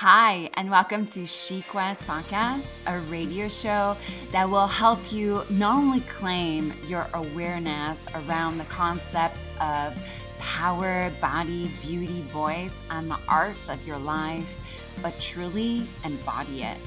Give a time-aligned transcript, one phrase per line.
[0.00, 3.96] Hi, and welcome to She Quest Podcast, a radio show
[4.30, 9.98] that will help you not only claim your awareness around the concept of
[10.38, 14.56] power, body, beauty, voice, and the arts of your life,
[15.02, 16.78] but truly embody it.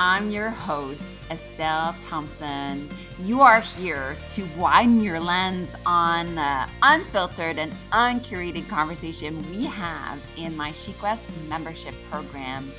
[0.00, 2.88] I'm your host, Estelle Thompson.
[3.18, 10.20] You are here to widen your lens on the unfiltered and uncurated conversation we have
[10.36, 12.70] in my SheQuest membership program.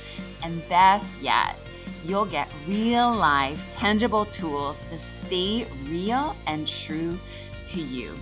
[0.42, 1.58] And best yet,
[2.04, 7.18] you'll get real life, tangible tools to stay real and true
[7.64, 8.14] to you.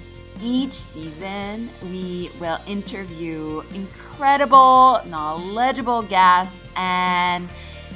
[0.42, 7.48] Each season, we will interview incredible, knowledgeable guests and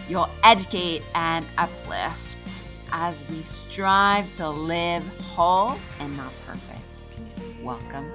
[0.08, 6.80] You'll educate and uplift as we strive to live whole and not perfect.
[7.62, 8.10] Welcome.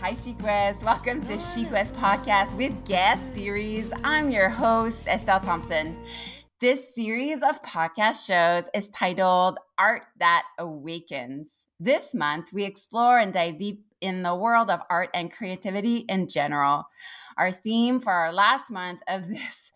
[0.00, 0.84] Hi, SheQuest.
[0.84, 3.92] Welcome to SheQuest Podcast with Guest Series.
[4.04, 5.96] I'm your host, Estelle Thompson.
[6.60, 11.66] This series of podcast shows is titled Art That Awakens.
[11.78, 16.28] This month, we explore and dive deep in the world of art and creativity in
[16.28, 16.84] general.
[17.36, 19.70] Our theme for our last month of this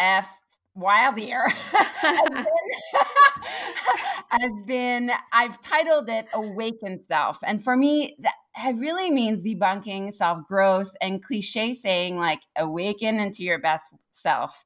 [0.00, 0.40] F
[0.78, 1.48] wild year.
[1.98, 2.46] Has, been,
[4.28, 7.38] has been i've titled it awaken self.
[7.44, 13.58] And for me that really means debunking self-growth and cliche saying like awaken into your
[13.58, 14.64] best self.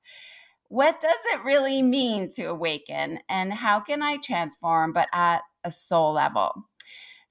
[0.68, 5.70] What does it really mean to awaken and how can i transform but at a
[5.70, 6.66] soul level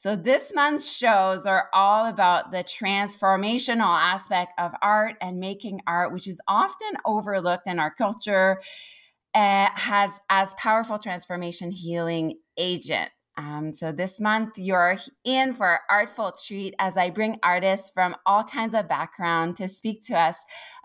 [0.01, 6.11] so, this month's shows are all about the transformational aspect of art and making art,
[6.11, 8.59] which is often overlooked in our culture,
[9.35, 13.11] uh, has as powerful transformation healing agent.
[13.37, 18.15] Um, so this month you're in for an artful treat as I bring artists from
[18.25, 20.37] all kinds of background to speak to us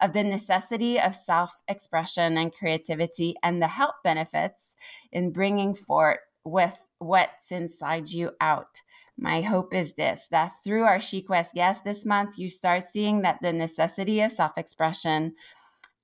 [0.03, 4.77] of the necessity of self-expression and creativity and the health benefits
[5.11, 8.83] in bringing forth with what's inside you out.
[9.19, 13.39] My hope is this that through our SheQuest guest this month, you start seeing that
[13.41, 15.35] the necessity of self expression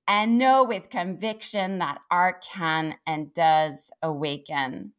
[0.07, 4.93] and know with conviction that art can and does awaken.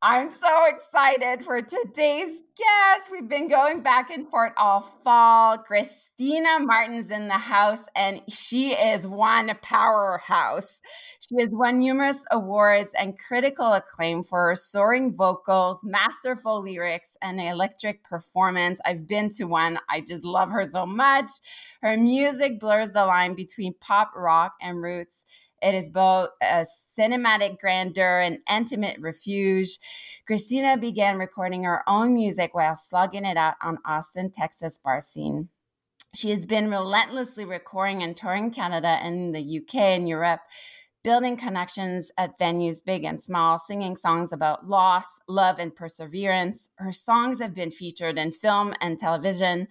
[0.00, 3.10] I'm so excited for today's guest.
[3.10, 5.58] We've been going back and forth all fall.
[5.58, 10.80] Christina Martin's in the house, and she is one powerhouse.
[11.18, 17.40] She has won numerous awards and critical acclaim for her soaring vocals, masterful lyrics, and
[17.40, 18.80] electric performance.
[18.84, 19.80] I've been to one.
[19.90, 21.28] I just love her so much.
[21.82, 25.24] Her music blurs the line between pop, rock, and roots
[25.62, 26.64] it is both a
[26.98, 29.78] cinematic grandeur and intimate refuge.
[30.26, 35.48] Christina began recording her own music while slugging it out on Austin, Texas bar scene.
[36.14, 40.40] She has been relentlessly recording and touring Canada and the UK and Europe,
[41.04, 46.70] building connections at venues big and small, singing songs about loss, love, and perseverance.
[46.76, 49.68] Her songs have been featured in film and television,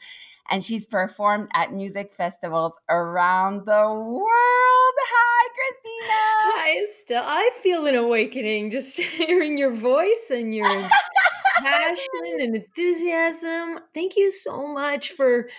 [0.49, 4.95] and she's performed at music festivals around the world.
[5.09, 6.13] Hi, Christina.
[6.55, 7.23] Hi, Estelle.
[7.25, 10.69] I feel an awakening just hearing your voice and your
[11.57, 13.79] passion and enthusiasm.
[13.93, 15.49] Thank you so much for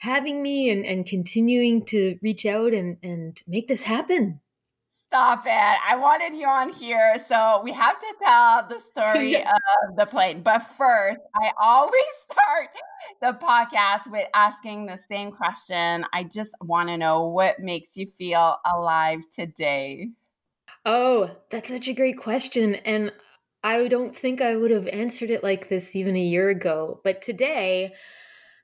[0.00, 4.40] having me and, and continuing to reach out and, and make this happen.
[5.08, 5.78] Stop it.
[5.88, 7.14] I wanted you on here.
[7.26, 10.42] So we have to tell the story of the plane.
[10.42, 12.68] But first, I always start
[13.22, 16.04] the podcast with asking the same question.
[16.12, 20.10] I just want to know what makes you feel alive today.
[20.84, 22.74] Oh, that's such a great question.
[22.74, 23.10] And
[23.64, 27.00] I don't think I would have answered it like this even a year ago.
[27.02, 27.94] But today,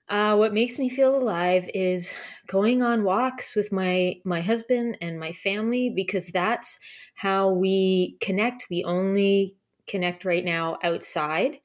[0.08, 2.12] uh, what makes me feel alive is
[2.46, 6.78] going on walks with my my husband and my family because that's
[7.14, 8.66] how we connect.
[8.70, 9.56] We only
[9.86, 11.58] connect right now outside,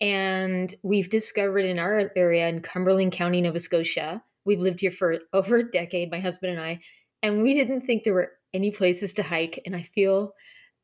[0.00, 4.22] and we've discovered in our area in Cumberland County, Nova Scotia.
[4.44, 6.80] We've lived here for over a decade, my husband and I,
[7.22, 9.60] and we didn't think there were any places to hike.
[9.64, 10.32] And I feel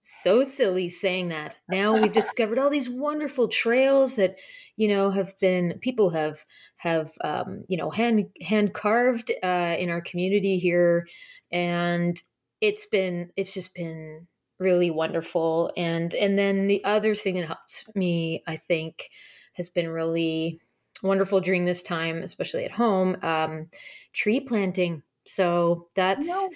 [0.03, 1.59] so silly saying that.
[1.69, 4.39] Now we've discovered all these wonderful trails that
[4.77, 6.45] you know have been people have
[6.77, 11.07] have um, you know hand hand carved uh, in our community here,
[11.51, 12.21] and
[12.61, 14.27] it's been it's just been
[14.59, 15.73] really wonderful.
[15.77, 19.09] And and then the other thing that helps me, I think,
[19.55, 20.61] has been really
[21.03, 23.69] wonderful during this time, especially at home, um,
[24.13, 25.03] tree planting.
[25.25, 26.27] So that's.
[26.27, 26.51] No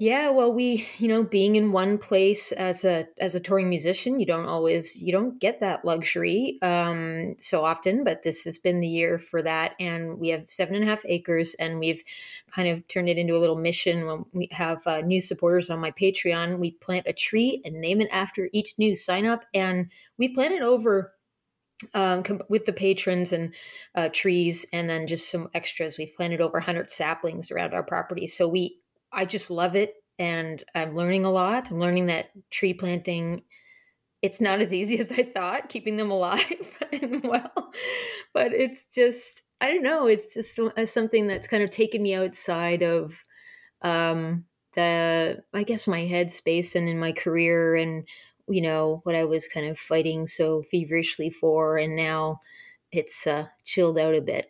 [0.00, 4.18] Yeah, well, we, you know, being in one place as a as a touring musician,
[4.18, 8.02] you don't always you don't get that luxury um, so often.
[8.02, 11.02] But this has been the year for that, and we have seven and a half
[11.04, 12.02] acres, and we've
[12.50, 14.06] kind of turned it into a little mission.
[14.06, 18.00] When we have uh, new supporters on my Patreon, we plant a tree and name
[18.00, 21.12] it after each new sign up, and we planted over
[21.94, 23.54] um, with the patrons and
[23.94, 25.96] uh, trees, and then just some extras.
[25.98, 28.26] We've planted over 100 saplings around our property.
[28.26, 28.79] So we,
[29.12, 31.70] I just love it, and I'm learning a lot.
[31.70, 33.42] I'm learning that tree planting,
[34.22, 37.72] it's not as easy as I thought, keeping them alive and well.
[38.32, 42.14] But it's just, I don't know, it's just uh, something that's kind of taken me
[42.14, 43.24] outside of
[43.82, 48.06] um, the, I guess, my headspace and in my career and
[48.48, 52.38] you know what I was kind of fighting so feverishly for, and now
[52.90, 54.48] it's uh, chilled out a bit.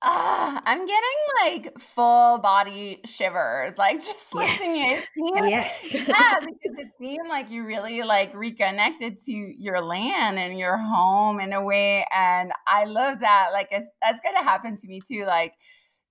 [0.00, 5.02] Uh, I'm getting like full body shivers, like just listening.
[5.16, 5.94] Yes.
[5.94, 5.94] yes.
[6.08, 11.40] yeah, because it seemed like you really like reconnected to your land and your home
[11.40, 13.48] in a way, and I love that.
[13.52, 15.24] Like, it's, that's gonna happen to me too.
[15.26, 15.54] Like,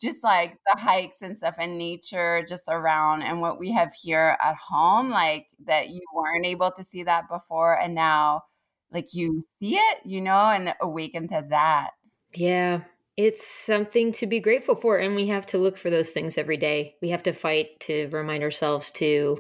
[0.02, 4.38] just like the hikes and stuff and nature just around and what we have here
[4.44, 8.44] at home like that you weren't able to see that before and now
[8.92, 11.92] like you see it you know and awaken to that
[12.36, 12.82] yeah
[13.18, 16.58] it's something to be grateful for and we have to look for those things every
[16.58, 19.38] day we have to fight to remind ourselves to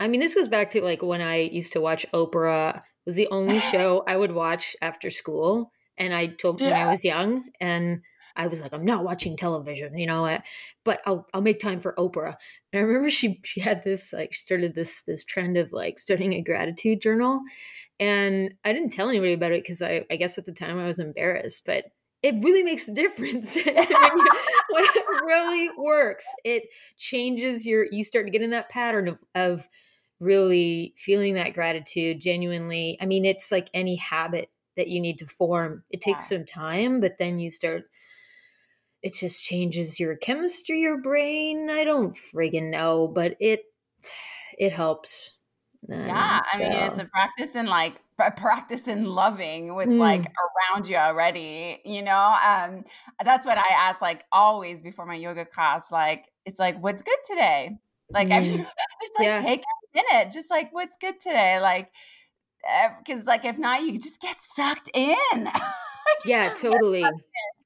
[0.00, 3.16] i mean this goes back to like when i used to watch oprah it was
[3.16, 6.70] the only show i would watch after school and i told yeah.
[6.70, 8.02] when i was young and
[8.34, 10.38] I was like, I'm not watching television, you know,
[10.84, 12.34] but I'll I'll make time for Oprah.
[12.72, 16.32] And I remember she she had this like started this this trend of like starting
[16.32, 17.42] a gratitude journal,
[18.00, 20.86] and I didn't tell anybody about it because I I guess at the time I
[20.86, 21.84] was embarrassed, but
[22.22, 23.84] it really makes a difference when, when
[24.84, 26.26] it really works.
[26.44, 26.64] It
[26.96, 29.68] changes your you start to get in that pattern of of
[30.20, 32.96] really feeling that gratitude genuinely.
[33.00, 35.82] I mean, it's like any habit that you need to form.
[35.90, 36.38] It takes yeah.
[36.38, 37.84] some time, but then you start
[39.02, 41.68] it just changes your chemistry, your brain.
[41.68, 43.64] I don't friggin' know, but it
[44.58, 45.38] it helps.
[45.88, 46.58] Yeah, so.
[46.58, 48.00] I mean, it's a practice in like
[48.88, 49.98] in loving with mm.
[49.98, 51.80] like around you already.
[51.84, 52.84] You know, um,
[53.24, 55.90] that's what I ask like always before my yoga class.
[55.90, 57.78] Like, it's like, what's good today?
[58.10, 58.32] Like, mm.
[58.32, 58.40] I
[59.00, 59.40] just like yeah.
[59.40, 61.60] take a minute, just like, what's good today?
[61.60, 61.90] Like,
[62.98, 65.48] because like if not, you just get sucked in.
[66.24, 67.04] yeah, totally.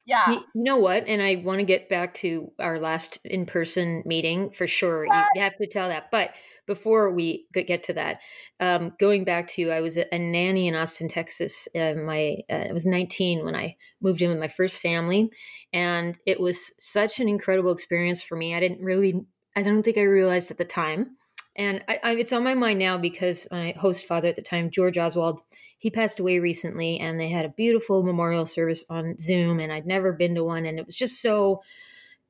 [0.06, 0.30] Yeah.
[0.30, 1.04] You, know what?
[1.08, 5.04] And I want to get back to our last in person meeting for sure.
[5.04, 6.12] You, you, have to tell that.
[6.12, 6.30] But
[6.66, 8.20] before we get to that,
[8.60, 11.66] um, going back to I was a nanny in Austin, Texas.
[11.74, 15.28] Uh, my uh, I was 19 when I moved in with my first family,
[15.72, 18.54] and it was such an incredible experience for me.
[18.54, 19.26] I didn't really,
[19.56, 21.16] I don't think I realized at the time,
[21.56, 24.70] and I, I, it's on my mind now because my host father at the time,
[24.70, 25.40] George Oswald
[25.78, 29.86] he passed away recently and they had a beautiful memorial service on Zoom and I'd
[29.86, 31.62] never been to one and it was just so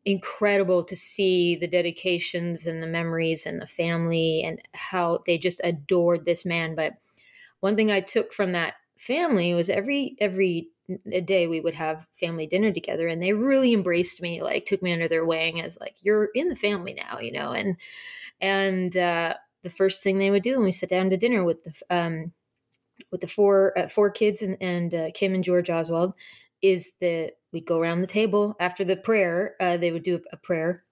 [0.04, 5.60] incredible to see the dedications and the memories and the family and how they just
[5.64, 6.74] adored this man.
[6.74, 6.94] But
[7.60, 10.70] one thing I took from that family was every every
[11.24, 14.92] day we would have family dinner together and they really embraced me like took me
[14.92, 17.76] under their wing as like you're in the family now you know and
[18.40, 19.34] and uh
[19.64, 22.32] the first thing they would do when we sit down to dinner with the um
[23.16, 26.12] with the four uh, four kids and, and uh, Kim and George Oswald
[26.60, 29.54] is that we'd go around the table after the prayer.
[29.58, 30.84] Uh, they would do a, prayer,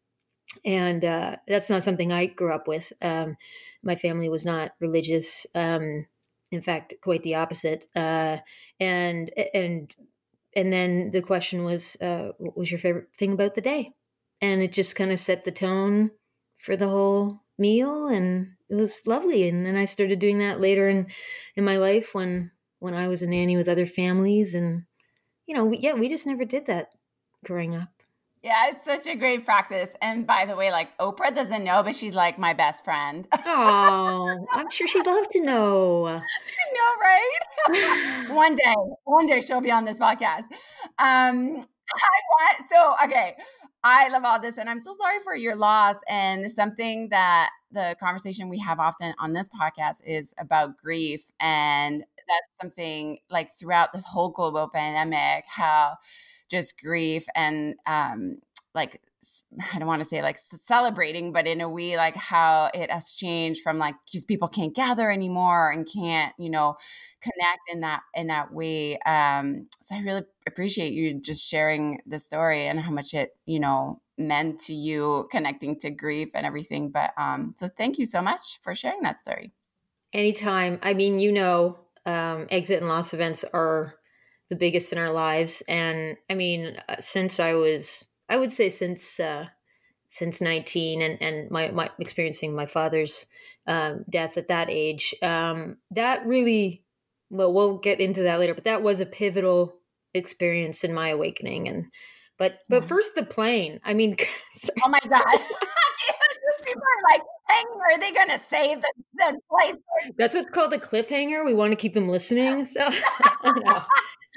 [0.64, 2.94] and uh, that's not something I grew up with.
[3.02, 3.36] Um,
[3.82, 5.46] my family was not religious.
[5.54, 6.06] Um,
[6.50, 7.86] in fact, quite the opposite.
[7.94, 8.38] Uh,
[8.80, 9.94] and and
[10.56, 13.92] and then the question was, uh, what was your favorite thing about the day?
[14.40, 16.10] And it just kind of set the tone
[16.58, 20.88] for the whole meal and it was lovely and then i started doing that later
[20.88, 21.06] in
[21.56, 24.82] in my life when when i was a nanny with other families and
[25.46, 26.90] you know we, yeah we just never did that
[27.44, 27.88] growing up
[28.42, 31.94] yeah it's such a great practice and by the way like oprah doesn't know but
[31.94, 38.28] she's like my best friend oh i'm sure she'd love to know you know right
[38.30, 40.44] one day one day she'll be on this podcast
[40.98, 41.60] um
[41.92, 43.36] I want so okay.
[43.86, 45.96] I love all this, and I'm so sorry for your loss.
[46.08, 52.00] And something that the conversation we have often on this podcast is about grief, and
[52.00, 55.96] that's something like throughout this whole global pandemic, how
[56.50, 58.38] just grief and um,
[58.74, 59.00] like
[59.74, 63.12] I don't want to say like celebrating, but in a way like how it has
[63.12, 66.76] changed from like just people can't gather anymore and can't you know
[67.20, 68.98] connect in that in that way.
[69.00, 73.60] Um, so I really appreciate you just sharing the story and how much it you
[73.60, 76.90] know meant to you connecting to grief and everything.
[76.90, 79.52] But um, so thank you so much for sharing that story.
[80.12, 80.78] Anytime.
[80.82, 83.94] I mean, you know, um, exit and loss events are
[84.48, 88.70] the biggest in our lives, and I mean, uh, since I was I would say
[88.70, 89.46] since uh,
[90.14, 93.26] since 19 and, and my, my experiencing my father's
[93.66, 96.84] um, death at that age, um, that really,
[97.30, 99.74] well, we'll get into that later, but that was a pivotal
[100.12, 101.66] experience in my awakening.
[101.66, 101.86] And,
[102.38, 102.88] but, but yeah.
[102.88, 104.16] first the plane, I mean,
[104.84, 105.24] oh my God.
[106.64, 109.74] people are like, hang, are they going to save the, the place?
[110.16, 111.44] That's what's called a cliffhanger.
[111.44, 112.64] We want to keep them listening.
[112.66, 112.88] So.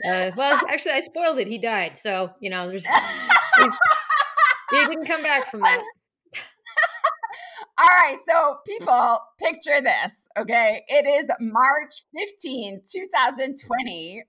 [0.06, 1.48] Uh, well, actually, I spoiled it.
[1.48, 1.98] He died.
[1.98, 2.86] So, you know, there's
[4.72, 5.82] he didn't come back from that.
[7.80, 10.84] All right, so people, picture this, okay?
[10.88, 14.24] It is March 15, 2020,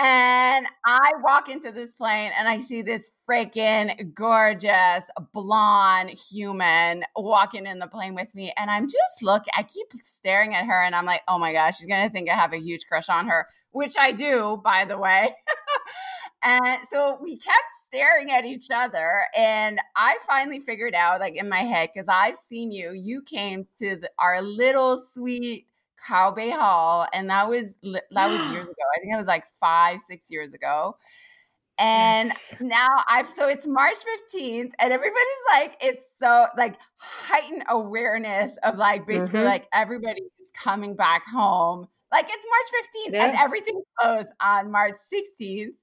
[0.00, 7.66] and I walk into this plane and I see this freaking gorgeous blonde human walking
[7.66, 8.52] in the plane with me.
[8.56, 11.78] And I'm just look, I keep staring at her and I'm like, oh my gosh,
[11.78, 14.98] she's gonna think I have a huge crush on her, which I do, by the
[14.98, 15.34] way.
[16.44, 19.22] and so we kept staring at each other.
[19.36, 23.66] And I finally figured out, like in my head, because I've seen you, you came
[23.80, 25.66] to the, our little sweet
[26.06, 28.82] Cow Bay Hall, and that was that was years ago.
[28.96, 30.96] I think it was like five, six years ago.
[31.80, 32.60] And yes.
[32.60, 33.96] now I've so it's March
[34.34, 39.48] 15th, and everybody's like, it's so like heightened awareness of like basically mm-hmm.
[39.48, 41.86] like everybody is coming back home.
[42.10, 43.26] Like it's March 15th, yeah.
[43.26, 45.74] and everything closed on March 16th.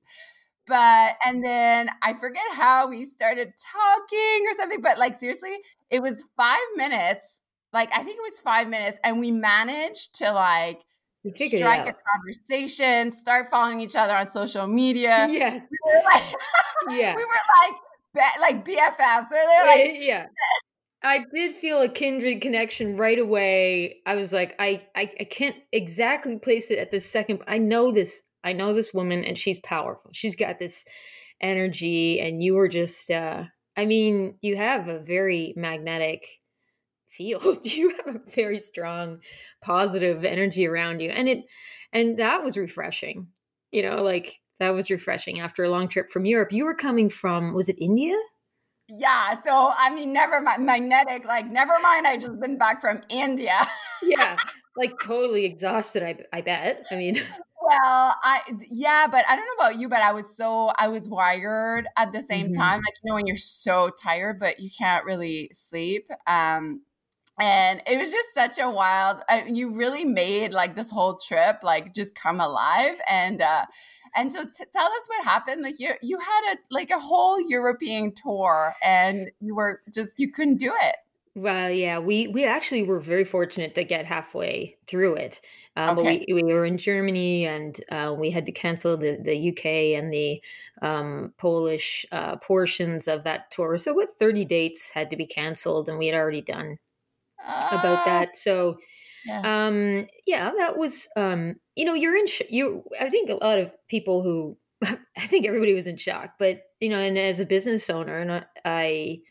[0.67, 5.57] But and then I forget how we started talking or something, but like seriously,
[5.89, 7.41] it was five minutes
[7.75, 10.81] like I think it was five minutes, and we managed to like
[11.35, 15.27] strike a conversation, start following each other on social media.
[15.35, 15.61] Yes.
[15.69, 16.23] We were like,
[16.97, 17.15] yeah.
[17.15, 17.31] We were
[18.15, 19.25] like, like BFFs.
[19.25, 20.27] Or they're like, yeah.
[21.03, 23.97] I did feel a kindred connection right away.
[24.05, 27.39] I was like, I, I, I can't exactly place it at this second.
[27.39, 28.23] But I know this.
[28.43, 30.11] I know this woman, and she's powerful.
[30.13, 30.85] She's got this
[31.41, 33.11] energy, and you were just.
[33.11, 33.43] uh
[33.77, 36.25] I mean, you have a very magnetic
[37.17, 39.19] field you have a very strong
[39.61, 41.09] positive energy around you.
[41.09, 41.45] And it
[41.93, 43.27] and that was refreshing.
[43.71, 46.51] You know like that was refreshing after a long trip from europe.
[46.51, 48.15] You were coming from was it india?
[48.87, 53.01] Yeah so i mean never mind magnetic like never mind i just been back from
[53.09, 53.65] india.
[54.03, 54.37] Yeah
[54.75, 56.85] like totally exhausted i, I bet.
[56.91, 57.15] I mean
[57.61, 61.09] well i yeah but i don't know about you but i was so i was
[61.09, 62.59] wired at the same mm-hmm.
[62.59, 66.81] time like you know when you're so tired but you can't really sleep um
[67.39, 71.57] and it was just such a wild uh, you really made like this whole trip
[71.63, 72.95] like just come alive.
[73.09, 73.65] And uh
[74.15, 75.61] and so t- tell us what happened.
[75.61, 80.31] Like you you had a like a whole european tour and you were just you
[80.31, 80.95] couldn't do it.
[81.35, 85.41] Well yeah we we actually were very fortunate to get halfway through it
[85.75, 86.19] um, okay.
[86.19, 89.65] but we, we were in germany and uh, we had to cancel the the uk
[89.65, 90.41] and the
[90.81, 93.77] um, polish uh, portions of that tour.
[93.77, 96.77] So what 30 dates had to be canceled and we had already done
[97.45, 98.03] about ah.
[98.05, 98.35] that.
[98.35, 98.77] So,
[99.25, 99.41] yeah.
[99.67, 103.59] um, yeah, that was, um, you know, you're in, sh- you, I think a lot
[103.59, 107.45] of people who, I think everybody was in shock, but, you know, and as a
[107.45, 109.21] business owner, and I,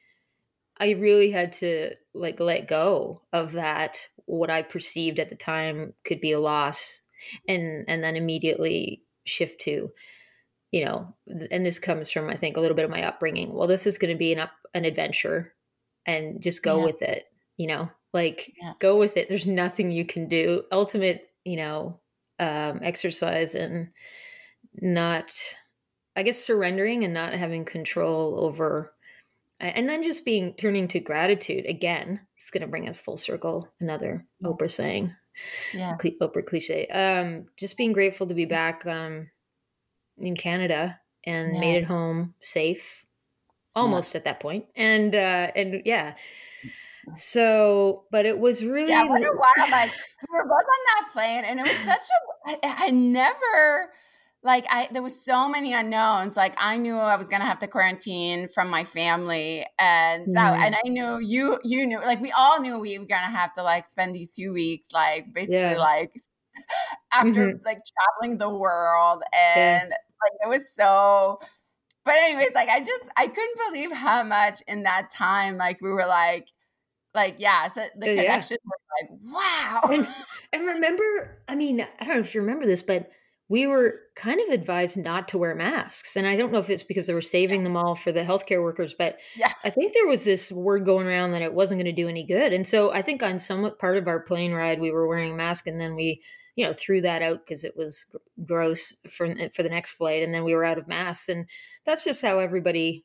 [0.78, 5.94] I really had to like let go of that, what I perceived at the time
[6.04, 7.00] could be a loss
[7.46, 9.90] and, and then immediately shift to,
[10.72, 11.14] you know,
[11.50, 13.54] and this comes from, I think, a little bit of my upbringing.
[13.54, 15.54] Well, this is going to be an up, an adventure
[16.06, 16.84] and just go yeah.
[16.84, 17.24] with it,
[17.56, 18.72] you know, like yeah.
[18.80, 19.28] go with it.
[19.28, 20.62] There's nothing you can do.
[20.72, 22.00] Ultimate, you know,
[22.38, 23.88] um, exercise and
[24.80, 25.34] not,
[26.16, 28.94] I guess, surrendering and not having control over,
[29.60, 32.20] and then just being turning to gratitude again.
[32.36, 33.68] It's going to bring us full circle.
[33.80, 34.24] Another.
[34.42, 35.12] Oprah saying,
[35.72, 36.86] yeah, Oprah cliche.
[36.86, 39.30] Um, just being grateful to be back um,
[40.18, 41.60] in Canada and yeah.
[41.60, 43.04] made it home safe,
[43.74, 44.18] almost yeah.
[44.18, 44.66] at that point.
[44.76, 46.14] And uh, and yeah
[47.14, 49.04] so, but it was really yeah.
[49.04, 49.70] What a while!
[49.70, 52.66] Like we were both on that plane, and it was such a.
[52.66, 53.90] I, I never
[54.42, 56.36] like I there was so many unknowns.
[56.36, 60.66] Like I knew I was gonna have to quarantine from my family, and that, mm.
[60.66, 63.62] and I knew you you knew like we all knew we were gonna have to
[63.62, 65.78] like spend these two weeks like basically yeah.
[65.78, 66.14] like
[67.12, 67.64] after mm-hmm.
[67.64, 67.78] like
[68.20, 69.96] traveling the world, and yeah.
[70.22, 71.38] like it was so
[72.04, 75.90] but anyways, like I just I couldn't believe how much in that time, like we
[75.90, 76.48] were like,
[77.14, 78.70] like yeah, so the uh, connection yeah.
[78.70, 79.80] was like wow.
[79.94, 80.08] And,
[80.52, 83.10] and remember, I mean, I don't know if you remember this, but
[83.48, 86.16] we were kind of advised not to wear masks.
[86.16, 88.62] And I don't know if it's because they were saving them all for the healthcare
[88.62, 89.52] workers, but yeah.
[89.62, 92.24] I think there was this word going around that it wasn't going to do any
[92.24, 92.52] good.
[92.52, 95.36] And so I think on some part of our plane ride, we were wearing a
[95.36, 96.22] mask and then we,
[96.56, 98.06] you know, threw that out because it was
[98.46, 100.22] gross for, for the next flight.
[100.22, 101.28] And then we were out of masks.
[101.28, 101.46] And
[101.84, 103.04] that's just how everybody,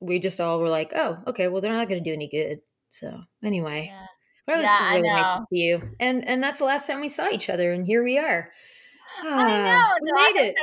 [0.00, 2.60] we just all were like, oh, okay, well, they're not going to do any good.
[2.90, 3.90] So anyway.
[3.92, 4.06] Yeah.
[4.46, 5.82] But it was yeah, really nice to see you.
[6.00, 7.72] And and that's the last time we saw each other.
[7.72, 8.50] And here we are.
[9.22, 9.82] I know.
[9.84, 10.56] Ah, we made it.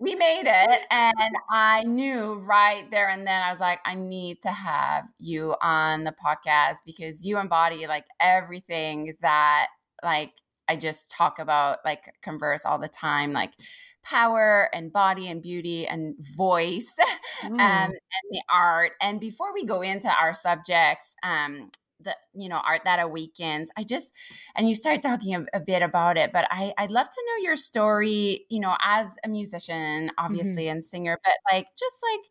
[0.00, 0.86] We made it.
[0.90, 5.54] And I knew right there and then, I was like, I need to have you
[5.60, 9.66] on the podcast because you embody like everything that
[10.02, 10.32] like
[10.66, 13.52] I just talk about, like converse all the time, like
[14.04, 16.94] power and body and beauty and voice
[17.42, 17.50] mm.
[17.50, 17.92] um, and
[18.30, 18.92] the art.
[19.00, 21.70] And before we go into our subjects, um,
[22.00, 24.14] the you know art that awakens i just
[24.56, 27.44] and you start talking a, a, bit about it but i i'd love to know
[27.44, 30.72] your story you know as a musician obviously mm-hmm.
[30.72, 32.26] and singer but like just like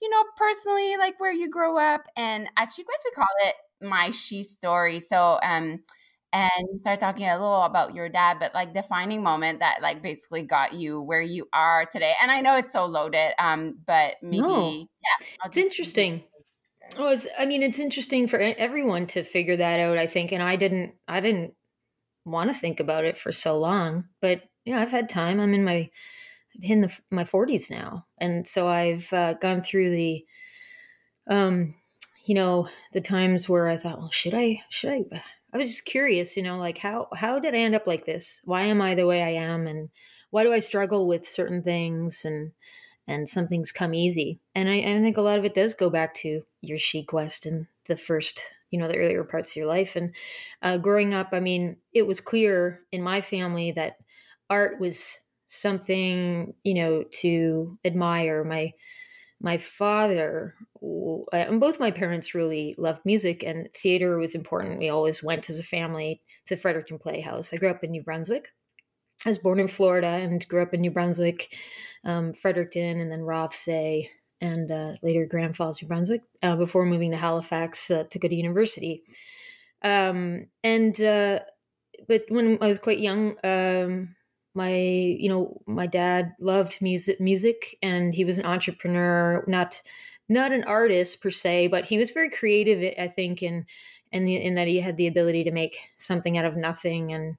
[0.00, 3.54] you know personally like where you grow up and at She Quest we call it
[3.80, 5.80] my she story so um
[6.32, 10.02] and you start talking a little about your dad but like defining moment that like
[10.02, 14.16] basically got you where you are today and i know it's so loaded um but
[14.22, 14.70] maybe no.
[14.70, 16.22] yeah it's interesting
[16.96, 19.98] well, it's, I mean, it's interesting for everyone to figure that out.
[19.98, 21.54] I think, and I didn't, I didn't
[22.24, 24.04] want to think about it for so long.
[24.20, 25.40] But you know, I've had time.
[25.40, 25.90] I'm in my,
[26.60, 30.24] in the my 40s now, and so I've uh, gone through the,
[31.28, 31.74] um,
[32.24, 35.22] you know, the times where I thought, well, should I, should I?
[35.52, 38.42] I was just curious, you know, like how how did I end up like this?
[38.44, 39.88] Why am I the way I am, and
[40.30, 42.52] why do I struggle with certain things and
[43.08, 44.38] and some things come easy.
[44.54, 47.46] And I, I, think a lot of it does go back to your she quest
[47.46, 49.96] and the first, you know, the earlier parts of your life.
[49.96, 50.14] And
[50.60, 53.96] uh, growing up, I mean, it was clear in my family that
[54.50, 58.44] art was something, you know, to admire.
[58.44, 58.72] My
[59.40, 60.54] my father
[61.32, 64.78] and both my parents really loved music and theater was important.
[64.78, 67.52] We always went as a family to the Fredericton Playhouse.
[67.52, 68.52] I grew up in New Brunswick
[69.26, 71.54] I was born in Florida and grew up in New Brunswick,
[72.04, 74.08] um, Fredericton, and then Rothesay,
[74.40, 78.28] and uh, later Grand Falls, New Brunswick, uh, before moving to Halifax uh, to go
[78.28, 79.02] to university.
[79.82, 81.40] Um, and uh,
[82.06, 84.14] but when I was quite young, um,
[84.58, 89.80] my you know my dad loved music, music, and he was an entrepreneur, not
[90.28, 92.94] not an artist per se, but he was very creative.
[92.98, 93.66] I think in
[94.12, 97.36] in, in that he had the ability to make something out of nothing and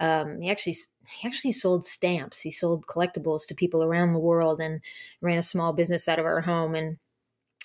[0.00, 0.76] um, he actually
[1.10, 2.40] he actually sold stamps.
[2.40, 4.80] He sold collectibles to people around the world and
[5.20, 6.74] ran a small business out of our home.
[6.74, 6.98] And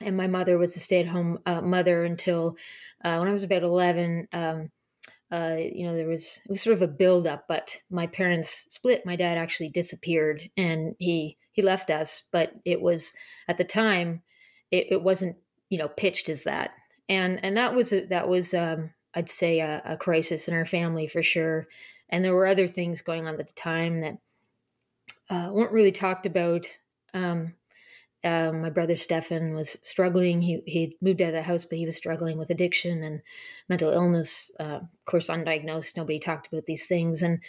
[0.01, 2.57] and my mother was a stay at home uh, mother until
[3.03, 4.27] uh, when I was about eleven.
[4.33, 4.71] Um,
[5.33, 8.67] uh, you know, there was it was sort of a build up, but my parents
[8.69, 9.05] split.
[9.05, 12.23] My dad actually disappeared, and he he left us.
[12.31, 13.13] But it was
[13.47, 14.21] at the time,
[14.71, 15.37] it, it wasn't
[15.69, 16.71] you know pitched as that,
[17.09, 20.65] and and that was a, that was um, I'd say a, a crisis in our
[20.65, 21.67] family for sure
[22.13, 24.17] and there were other things going on at the time that
[25.31, 26.67] uh, weren't really talked about.
[27.11, 27.55] Um,
[28.23, 30.41] uh, my brother Stefan was struggling.
[30.41, 33.21] He he moved out of the house, but he was struggling with addiction and
[33.67, 34.51] mental illness.
[34.59, 35.97] Uh, of course, undiagnosed.
[35.97, 37.39] Nobody talked about these things, and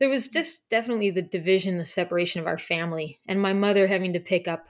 [0.00, 4.12] there was just definitely the division, the separation of our family, and my mother having
[4.12, 4.66] to pick up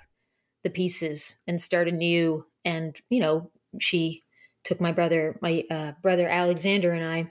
[0.63, 2.45] the pieces and start anew.
[2.65, 3.51] And you know,
[3.81, 4.23] she
[4.65, 7.31] took my brother, my uh, brother Alexander, and I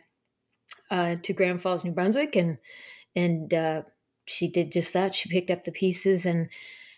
[0.90, 2.58] uh, to Grand Falls, New Brunswick, and
[3.16, 3.84] and uh,
[4.26, 5.14] she did just that.
[5.14, 6.50] She picked up the pieces, and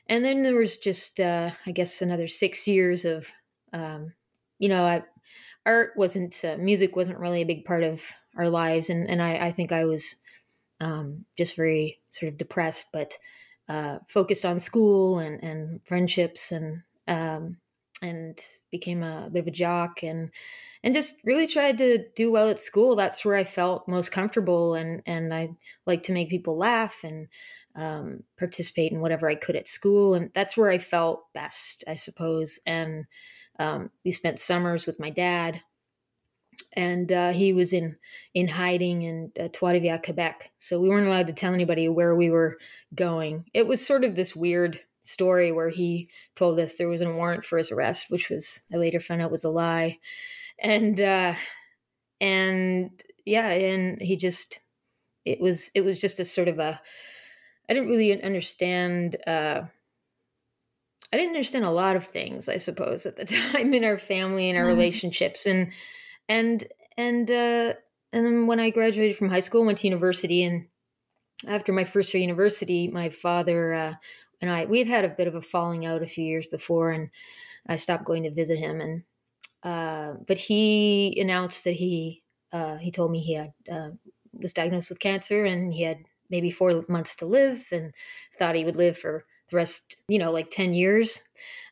[0.08, 3.32] and then there was just uh, I guess another six years of
[3.74, 4.14] um,
[4.60, 5.04] you know I,
[5.66, 8.04] art wasn't uh, music wasn't really a big part of
[8.38, 10.18] our lives, and and I, I think I was
[10.80, 13.18] um, just very sort of depressed, but
[13.68, 17.58] uh, focused on school and and friendships and um,
[18.02, 18.40] and
[18.72, 20.32] became a bit of a jock and
[20.84, 22.96] and just really tried to do well at school.
[22.96, 25.50] That's where I felt most comfortable, and and I
[25.86, 27.28] like to make people laugh and
[27.76, 31.96] um, participate in whatever I could at school, and that's where I felt best, I
[31.96, 32.60] suppose.
[32.66, 33.06] And
[33.60, 35.62] um, we spent summers with my dad,
[36.74, 37.98] and uh, he was in
[38.34, 42.30] in hiding in uh, Trois-Rivières, Quebec, so we weren't allowed to tell anybody where we
[42.30, 42.58] were
[42.94, 43.46] going.
[43.54, 47.46] It was sort of this weird story where he told us there was a warrant
[47.46, 50.00] for his arrest, which was I later found out was a lie
[50.60, 51.36] and uh
[52.22, 52.92] and
[53.26, 54.60] yeah and he just
[55.26, 56.82] it was it was just a sort of a
[57.70, 59.62] i didn't really understand uh
[61.14, 63.24] I didn't understand a lot of things, I suppose, at the
[63.54, 64.70] time in our family and our mm.
[64.70, 65.72] relationships, and
[66.28, 66.66] and
[66.98, 67.74] and uh,
[68.12, 70.68] and then when I graduated from high school, went to university, and
[71.48, 73.94] after my first year university, my father uh,
[74.42, 76.92] and I we had had a bit of a falling out a few years before,
[76.92, 77.10] and
[77.66, 79.04] I stopped going to visit him, and
[79.64, 83.92] uh, but he announced that he uh, he told me he had uh,
[84.34, 87.94] was diagnosed with cancer, and he had maybe four months to live, and
[88.38, 91.24] thought he would live for the rest, you know, like ten years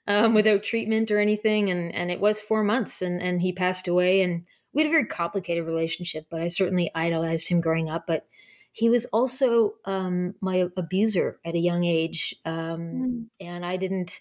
[0.07, 3.87] um, without treatment or anything, and and it was four months, and and he passed
[3.87, 8.05] away, and we had a very complicated relationship, but I certainly idolized him growing up,
[8.07, 8.25] but
[8.73, 13.25] he was also um, my abuser at a young age um, mm.
[13.39, 14.19] and i didn't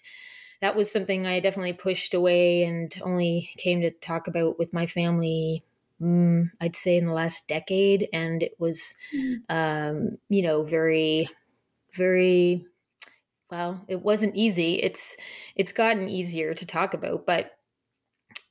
[0.61, 4.85] that was something i definitely pushed away and only came to talk about with my
[4.85, 5.63] family
[6.03, 9.37] mm, i'd say in the last decade and it was mm.
[9.49, 11.27] um, you know very
[11.95, 12.65] very
[13.49, 15.15] well it wasn't easy it's
[15.55, 17.51] it's gotten easier to talk about but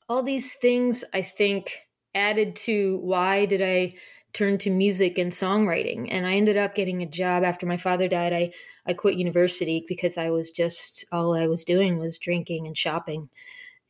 [0.08, 1.72] all these things i think
[2.14, 3.94] added to why did i
[4.32, 8.08] turned to music and songwriting and i ended up getting a job after my father
[8.08, 8.50] died i
[8.86, 13.28] i quit university because i was just all i was doing was drinking and shopping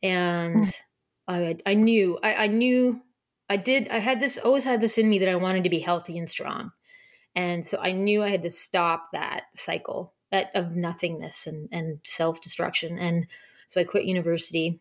[0.01, 0.73] and mm.
[1.27, 3.01] i i knew I, I knew
[3.49, 5.79] i did i had this always had this in me that i wanted to be
[5.79, 6.71] healthy and strong
[7.35, 11.99] and so i knew i had to stop that cycle that of nothingness and and
[12.03, 13.27] self-destruction and
[13.67, 14.79] so i quit university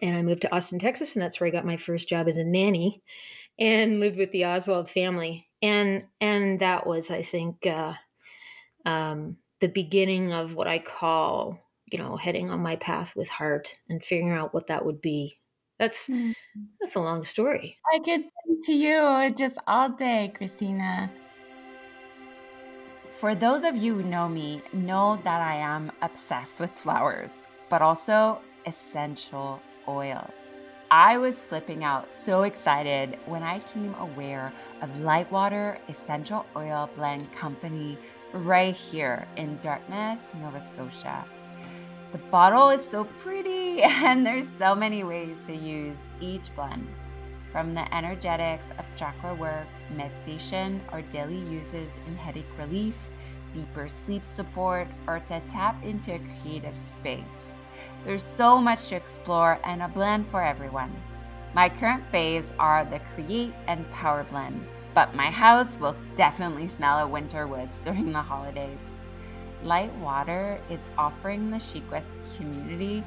[0.00, 2.36] and I moved to Austin, Texas, and that's where I got my first job as
[2.36, 3.02] a nanny
[3.58, 5.48] and lived with the Oswald family.
[5.60, 7.94] And and that was, I think, uh,
[8.84, 13.78] um, the beginning of what I call, you know, heading on my path with heart
[13.88, 15.38] and figuring out what that would be.
[15.78, 16.34] That's mm.
[16.80, 17.78] that's a long story.
[17.92, 18.24] I could
[18.64, 21.10] to you just all day, Christina.
[23.12, 27.82] For those of you who know me, know that I am obsessed with flowers, but
[27.82, 30.54] also essential oils.
[30.90, 37.30] I was flipping out, so excited when I came aware of Lightwater Essential Oil Blend
[37.32, 37.98] Company
[38.32, 41.24] right here in Dartmouth, Nova Scotia.
[42.10, 46.88] The bottle is so pretty, and there's so many ways to use each blend.
[47.50, 53.10] From the energetics of chakra work, meditation, or daily uses in headache relief,
[53.52, 57.54] deeper sleep support, or to tap into a creative space.
[58.04, 60.94] There's so much to explore and a blend for everyone.
[61.54, 66.98] My current faves are the Create and Power Blend, but my house will definitely smell
[66.98, 68.97] of winter woods during the holidays.
[69.62, 73.04] Light Water is offering the SheQuest community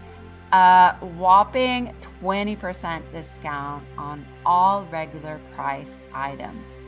[0.52, 6.82] a whopping 20% discount on all regular priced items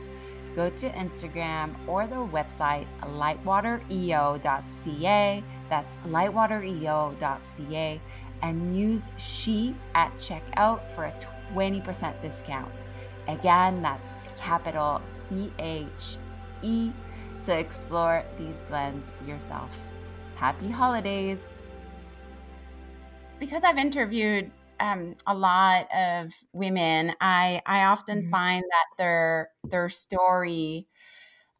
[0.54, 5.42] go to Instagram or their website, lightwatereo.ca.
[5.68, 8.00] That's lightwatereo.ca
[8.42, 11.14] and use she at checkout for a
[11.52, 12.72] 20% discount.
[13.26, 16.18] Again, that's capital C H
[16.62, 16.92] E
[17.46, 19.90] to explore these blends yourself.
[20.36, 21.62] Happy holidays!
[23.38, 28.30] Because I've interviewed um, a lot of women, I I often mm-hmm.
[28.30, 30.88] find that their their story,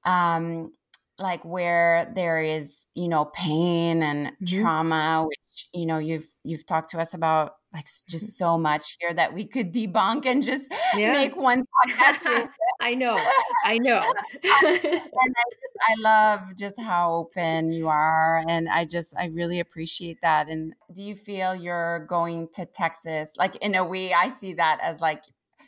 [0.05, 0.73] um,
[1.19, 4.63] like where there is you know pain and mm-hmm.
[4.63, 8.45] trauma, which you know you've you've talked to us about like just mm-hmm.
[8.45, 11.13] so much here that we could debunk and just yeah.
[11.13, 12.51] make one podcast with.
[12.85, 13.17] I know,
[13.65, 13.99] I know.
[14.43, 19.59] and I, just, I love just how open you are, and I just I really
[19.59, 20.49] appreciate that.
[20.49, 23.33] And do you feel you're going to Texas?
[23.39, 25.25] Like in a way, I see that as like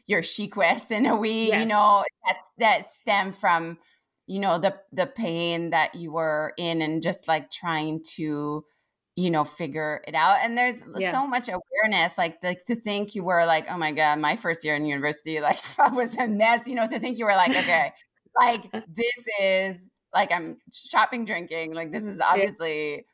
[0.06, 1.62] your SheQuest in a way, yes.
[1.62, 3.78] you know, that that stem from
[4.26, 8.62] you know the the pain that you were in and just like trying to
[9.16, 11.10] you know figure it out and there's yeah.
[11.10, 14.62] so much awareness like like to think you were like oh my god my first
[14.62, 17.50] year in university like I was a mess you know to think you were like
[17.50, 17.92] okay
[18.36, 23.06] like this is like i'm shopping drinking like this is obviously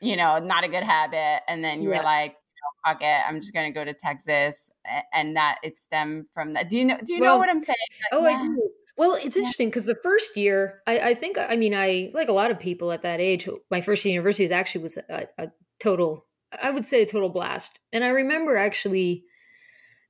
[0.00, 0.10] yeah.
[0.10, 1.98] you know not a good habit and then you yeah.
[1.98, 2.36] were like
[2.84, 4.70] fuck it i'm just gonna go to texas
[5.12, 7.60] and that it stemmed from that do you know do you well, know what i'm
[7.60, 7.76] saying
[8.10, 11.56] like, oh i do well, it's interesting because the first year, I, I, think, I
[11.56, 13.48] mean, I like a lot of people at that age.
[13.70, 15.48] My first university was actually was a, a,
[15.82, 16.26] total,
[16.62, 17.80] I would say, a total blast.
[17.94, 19.24] And I remember actually,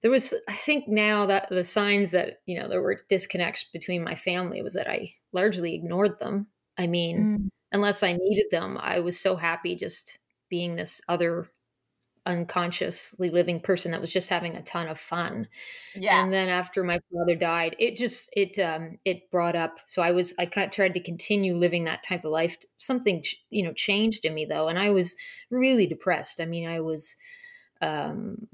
[0.03, 4.03] there was, I think now that the signs that you know there were disconnects between
[4.03, 6.49] my family was that I largely ignored them.
[6.77, 7.49] I mean, mm.
[7.71, 11.49] unless I needed them, I was so happy just being this other
[12.27, 15.49] unconsciously living person that was just having a ton of fun.
[15.95, 16.23] Yeah.
[16.23, 20.11] And then after my father died, it just it um it brought up so I
[20.11, 22.57] was I kind of tried to continue living that type of life.
[22.77, 25.17] Something you know changed in me though and I was
[25.51, 26.41] really depressed.
[26.41, 27.17] I mean, I was
[27.81, 28.47] um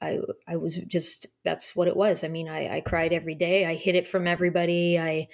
[0.00, 2.24] I I was just that's what it was.
[2.24, 3.66] I mean, I I cried every day.
[3.66, 4.98] I hid it from everybody.
[4.98, 5.28] I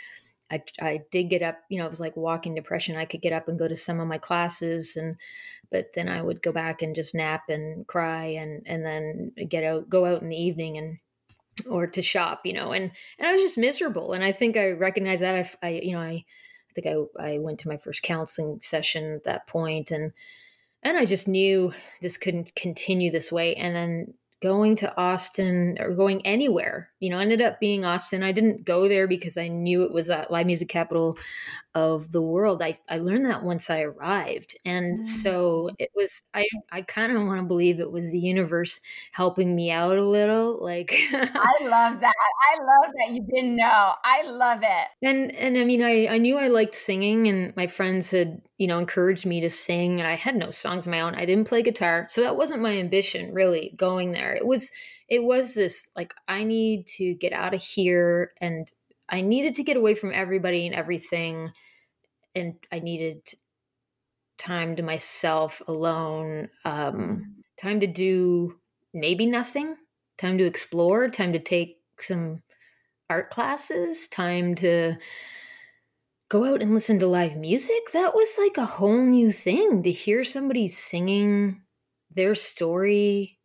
[0.51, 2.97] I, I did get up, you know, it was like walking depression.
[2.97, 5.17] I could get up and go to some of my classes and
[5.77, 9.63] but then I would go back and just nap and cry and and then get
[9.63, 10.99] out go out in the evening and
[11.69, 14.15] or to shop, you know, and and I was just miserable.
[14.15, 17.39] And I think I recognized that I, I you know I, I think I I
[17.39, 20.13] went to my first counseling session at that point and
[20.83, 23.55] and I just knew this couldn't continue this way.
[23.55, 26.91] And then going to Austin or going anywhere.
[27.01, 28.23] You know, ended up being Austin.
[28.23, 31.19] I didn't go there because I knew it was a live music capital
[31.77, 32.63] of the world.
[32.63, 34.59] I, I learned that once I arrived.
[34.65, 35.05] And mm.
[35.05, 38.81] so it was, I, I kind of want to believe it was the universe
[39.13, 40.59] helping me out a little.
[40.59, 42.15] Like, I love that.
[42.15, 43.93] I love that you didn't know.
[44.03, 44.89] I love it.
[45.07, 48.69] And, and I mean, I, I knew I liked singing and my friends had, you
[48.69, 51.15] know, encouraged me to sing and I had no songs of my own.
[51.15, 52.07] I didn't play guitar.
[52.09, 54.26] So that wasn't my ambition really going there.
[54.35, 54.71] It was,
[55.09, 58.71] it was this like, I need to get out of here and
[59.09, 61.53] I needed to get away from everybody and everything.
[62.35, 63.23] And I needed
[64.39, 68.59] time to myself alone, um, time to do
[68.93, 69.77] maybe nothing,
[70.19, 72.43] time to explore, time to take some
[73.09, 74.97] art classes, time to
[76.29, 77.93] go out and listen to live music.
[77.93, 81.63] That was like a whole new thing to hear somebody singing
[82.11, 83.36] their story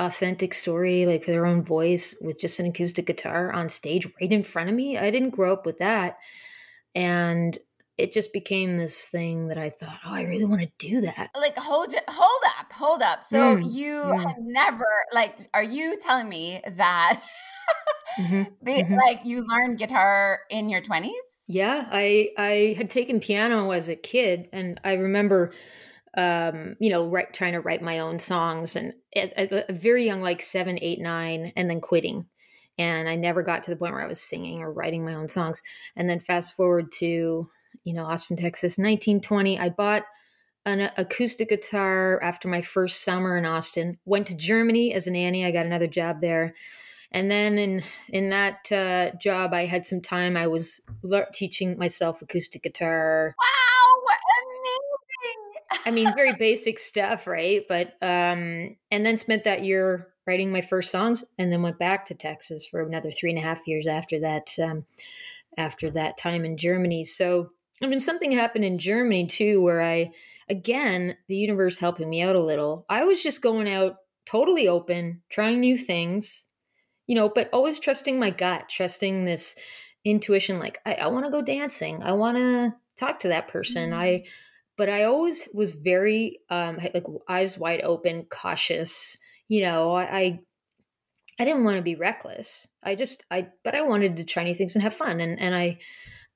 [0.00, 4.42] authentic story, like their own voice with just an acoustic guitar on stage right in
[4.42, 4.96] front of me.
[4.96, 6.18] I didn't grow up with that.
[6.94, 7.56] And
[7.98, 11.30] it just became this thing that I thought, oh, I really want to do that.
[11.38, 13.22] Like, hold, hold up, hold up.
[13.22, 17.20] So mm, you have never, like, are you telling me that,
[18.18, 18.94] mm-hmm, the, mm-hmm.
[18.94, 21.12] like, you learned guitar in your twenties?
[21.46, 25.52] Yeah, I I had taken piano as a kid, and I remember
[26.16, 30.04] um, you know, write, trying to write my own songs and at, at, a very
[30.04, 32.26] young, like seven, eight, nine, and then quitting.
[32.78, 35.28] And I never got to the point where I was singing or writing my own
[35.28, 35.62] songs.
[35.96, 37.46] And then fast forward to,
[37.84, 39.58] you know, Austin, Texas, 1920.
[39.58, 40.04] I bought
[40.64, 43.98] an acoustic guitar after my first summer in Austin.
[44.04, 45.44] Went to Germany as a nanny.
[45.44, 46.54] I got another job there.
[47.12, 50.36] And then in in that uh, job, I had some time.
[50.36, 53.34] I was le- teaching myself acoustic guitar.
[53.38, 53.69] Wow!
[55.86, 57.64] I mean, very basic stuff, right?
[57.68, 62.06] But um, and then spent that year writing my first songs, and then went back
[62.06, 64.50] to Texas for another three and a half years after that.
[64.62, 64.84] Um,
[65.56, 67.50] after that time in Germany, so
[67.82, 70.12] I mean, something happened in Germany too, where I
[70.48, 72.84] again the universe helping me out a little.
[72.88, 76.46] I was just going out totally open, trying new things,
[77.06, 79.58] you know, but always trusting my gut, trusting this
[80.04, 80.58] intuition.
[80.58, 83.90] Like I, I want to go dancing, I want to talk to that person.
[83.90, 84.00] Mm-hmm.
[84.00, 84.24] I
[84.80, 89.18] but I always was very um, like eyes wide open, cautious.
[89.46, 90.40] You know, I,
[91.38, 92.66] I didn't want to be reckless.
[92.82, 95.20] I just I but I wanted to try new things and have fun.
[95.20, 95.80] And and I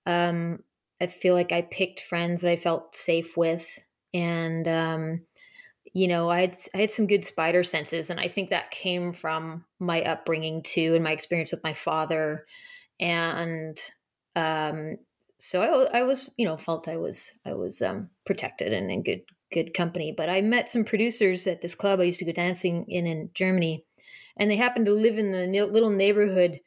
[0.04, 0.58] um
[1.00, 3.66] I feel like I picked friends that I felt safe with.
[4.12, 5.22] And um,
[5.94, 9.14] you know, I had I had some good spider senses, and I think that came
[9.14, 12.44] from my upbringing too, and my experience with my father.
[13.00, 13.80] And
[14.36, 14.98] um,
[15.36, 19.02] so I, I was, you know, felt I was, I was um, protected and in
[19.02, 20.14] good, good company.
[20.16, 23.30] But I met some producers at this club I used to go dancing in in
[23.34, 23.84] Germany,
[24.36, 26.60] and they happened to live in the little neighborhood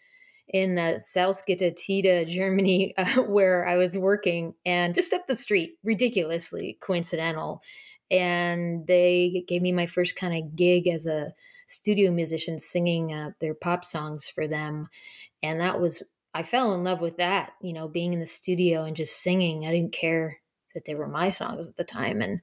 [0.48, 6.78] in uh, Salzgitter Germany, uh, where I was working, and just up the street, ridiculously
[6.82, 7.62] coincidental.
[8.10, 11.34] And they gave me my first kind of gig as a
[11.68, 14.88] studio musician singing uh, their pop songs for them.
[15.44, 16.02] And that was
[16.34, 19.66] I fell in love with that, you know, being in the studio and just singing.
[19.66, 20.40] I didn't care
[20.74, 22.22] that they were my songs at the time.
[22.22, 22.40] And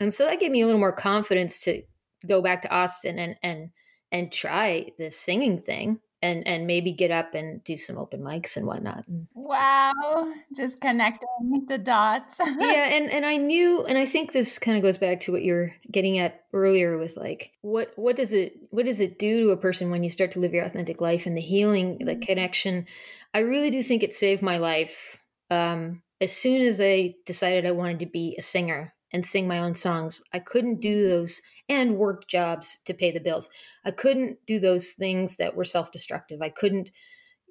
[0.00, 1.82] and so that gave me a little more confidence to
[2.26, 3.70] go back to Austin and and
[4.10, 8.56] and try this singing thing and and maybe get up and do some open mics
[8.56, 9.04] and whatnot.
[9.34, 12.40] Wow, just connecting the dots.
[12.58, 15.44] yeah, and and I knew, and I think this kind of goes back to what
[15.44, 19.50] you're getting at earlier with like what what does it what does it do to
[19.50, 22.20] a person when you start to live your authentic life and the healing, the mm-hmm.
[22.20, 22.86] connection.
[23.34, 25.22] I really do think it saved my life.
[25.50, 29.58] Um, as soon as I decided I wanted to be a singer and sing my
[29.58, 33.50] own songs, I couldn't do those and work jobs to pay the bills.
[33.84, 36.40] I couldn't do those things that were self destructive.
[36.42, 36.90] I couldn't,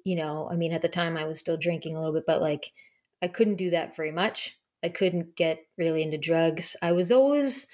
[0.04, 2.40] you know, I mean, at the time I was still drinking a little bit, but
[2.40, 2.72] like
[3.22, 4.56] I couldn't do that very much.
[4.82, 6.76] I couldn't get really into drugs.
[6.82, 7.66] I was always,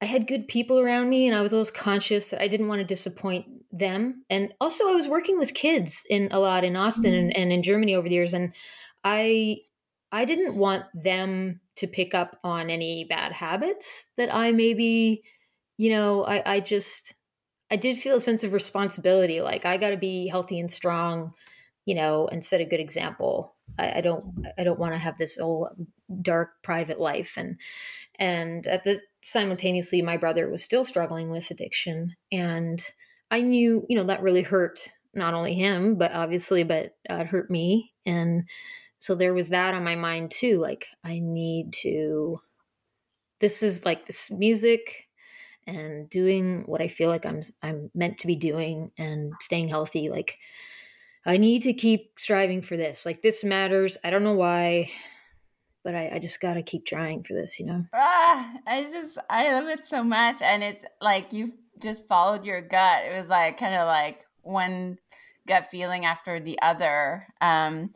[0.00, 2.80] I had good people around me and I was always conscious that I didn't want
[2.80, 4.24] to disappoint them.
[4.28, 7.26] And also I was working with kids in a lot in Austin mm-hmm.
[7.26, 8.34] and, and in Germany over the years.
[8.34, 8.52] And
[9.04, 9.58] I
[10.10, 15.22] I didn't want them to pick up on any bad habits that I maybe,
[15.76, 17.14] you know, I, I just
[17.70, 19.40] I did feel a sense of responsibility.
[19.40, 21.32] Like I gotta be healthy and strong,
[21.86, 23.56] you know, and set a good example.
[23.78, 25.68] I, I don't I don't want to have this old
[26.20, 27.58] dark private life and
[28.18, 32.84] and at the simultaneously my brother was still struggling with addiction and
[33.30, 37.26] i knew you know that really hurt not only him but obviously but uh, it
[37.28, 38.44] hurt me and
[39.02, 42.38] so there was that on my mind too like i need to
[43.40, 45.08] this is like this music
[45.66, 50.08] and doing what i feel like i'm i'm meant to be doing and staying healthy
[50.08, 50.38] like
[51.26, 54.88] i need to keep striving for this like this matters i don't know why
[55.84, 57.82] but I, I just got to keep trying for this, you know?
[57.92, 60.40] Ah, I just, I love it so much.
[60.40, 63.02] And it's like you've just followed your gut.
[63.04, 64.98] It was like kind of like one
[65.46, 67.26] gut feeling after the other.
[67.40, 67.92] Um,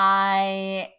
[0.00, 0.92] I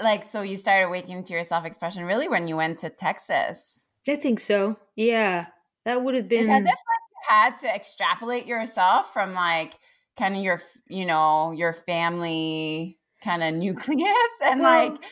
[0.00, 3.88] like, so you started waking to your self expression really when you went to Texas.
[4.08, 4.76] I think so.
[4.94, 5.46] Yeah.
[5.84, 6.42] That would have been.
[6.42, 9.74] It's as if like you had to extrapolate yourself from like
[10.16, 14.14] kind of your, you know, your family kind of nucleus
[14.44, 15.02] and well, like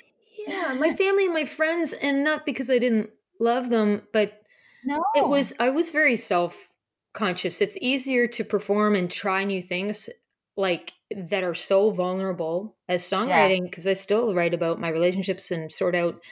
[0.46, 4.40] yeah, my family and my friends, and not because I didn't love them, but
[4.84, 5.02] no.
[5.16, 6.68] it was I was very self
[7.12, 7.60] conscious.
[7.60, 10.08] It's easier to perform and try new things
[10.56, 13.90] like that are so vulnerable as songwriting because yeah.
[13.90, 16.22] I still write about my relationships and sort out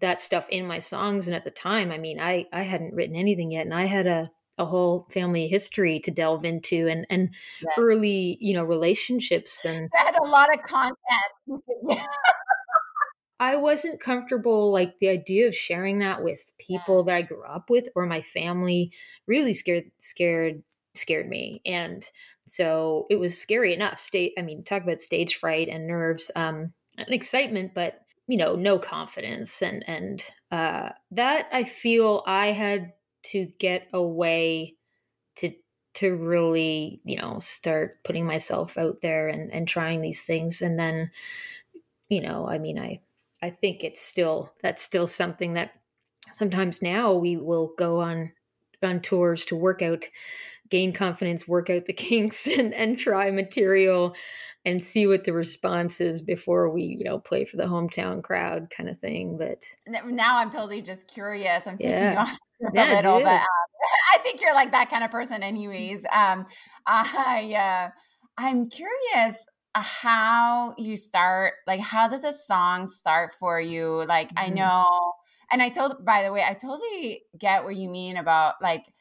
[0.00, 1.26] that stuff in my songs.
[1.26, 4.06] And at the time, I mean, I I hadn't written anything yet, and I had
[4.06, 7.70] a a whole family history to delve into and and yeah.
[7.78, 10.98] early you know relationships and I had a lot of content
[13.40, 17.12] I wasn't comfortable like the idea of sharing that with people yeah.
[17.12, 18.92] that I grew up with or my family
[19.26, 20.62] really scared scared
[20.94, 22.04] scared me and
[22.46, 23.98] so it was scary enough.
[23.98, 28.56] State I mean talk about stage fright and nerves um and excitement but you know
[28.56, 29.62] no confidence.
[29.62, 32.92] And and uh that I feel I had
[33.24, 34.76] to get away
[35.36, 35.52] to
[35.94, 40.62] to really you know start putting myself out there and and trying these things.
[40.62, 41.10] And then
[42.08, 43.00] you know I mean I
[43.42, 45.72] I think it's still that's still something that
[46.32, 48.32] sometimes now we will go on
[48.82, 50.06] on tours to work out
[50.72, 54.16] gain confidence work out the kinks and, and try material
[54.64, 58.68] and see what the response is before we you know play for the hometown crowd
[58.74, 59.58] kind of thing but
[60.06, 62.12] now i'm totally just curious i'm taking yeah.
[62.12, 62.38] you off
[62.72, 63.46] yeah, a little but um,
[64.14, 66.46] i think you're like that kind of person anyways um
[66.86, 67.90] i uh
[68.38, 74.44] i'm curious how you start like how does a song start for you like mm-hmm.
[74.44, 75.12] i know
[75.50, 78.91] and i told by the way i totally get what you mean about like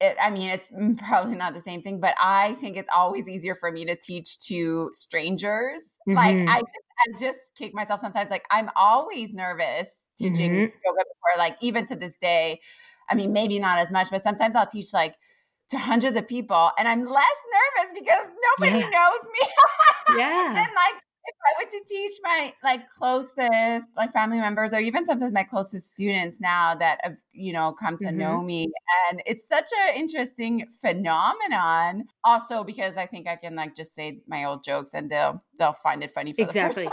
[0.00, 0.70] it, i mean it's
[1.08, 4.38] probably not the same thing but i think it's always easier for me to teach
[4.40, 6.16] to strangers mm-hmm.
[6.16, 6.62] like i
[6.98, 8.30] I just kick myself sometimes.
[8.30, 10.60] Like I'm always nervous teaching mm-hmm.
[10.60, 12.60] yoga before, like even to this day.
[13.08, 15.14] I mean, maybe not as much, but sometimes I'll teach like
[15.70, 18.88] to hundreds of people and I'm less nervous because nobody yeah.
[18.88, 20.18] knows me.
[20.18, 20.48] yeah.
[20.48, 25.06] And like if I were to teach my like closest like family members or even
[25.06, 28.18] sometimes my closest students now that have you know come to mm-hmm.
[28.18, 28.68] know me
[29.08, 32.04] and it's such an interesting phenomenon.
[32.24, 35.72] Also because I think I can like just say my old jokes and they'll they'll
[35.72, 36.88] find it funny exactly.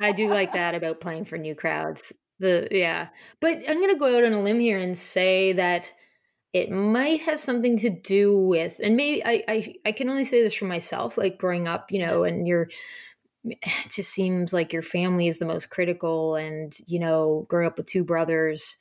[0.00, 2.12] I do like that about playing for new crowds.
[2.40, 3.08] The yeah.
[3.40, 5.92] But I'm gonna go out on a limb here and say that
[6.52, 10.42] it might have something to do with and maybe I, I i can only say
[10.42, 12.68] this for myself like growing up you know and you're
[13.44, 17.78] it just seems like your family is the most critical and you know growing up
[17.78, 18.76] with two brothers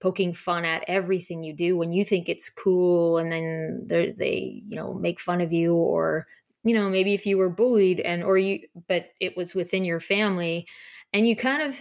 [0.00, 4.76] poking fun at everything you do when you think it's cool and then they you
[4.76, 6.26] know make fun of you or
[6.62, 10.00] you know maybe if you were bullied and or you but it was within your
[10.00, 10.66] family
[11.12, 11.78] and you kind of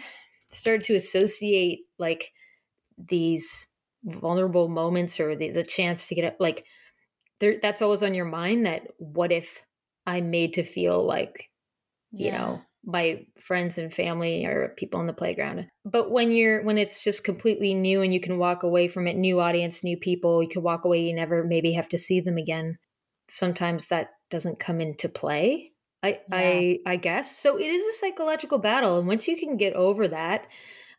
[0.51, 2.31] start to associate like
[3.09, 3.67] these
[4.05, 6.65] vulnerable moments or the, the chance to get it like
[7.39, 9.65] there that's always on your mind that what if
[10.05, 11.49] i'm made to feel like
[12.13, 16.77] you know my friends and family or people on the playground but when you're when
[16.77, 20.43] it's just completely new and you can walk away from it new audience new people
[20.43, 22.77] you can walk away you never maybe have to see them again
[23.29, 25.71] sometimes that doesn't come into play
[26.03, 26.17] i yeah.
[26.31, 30.07] i i guess so it is a psychological battle and once you can get over
[30.07, 30.47] that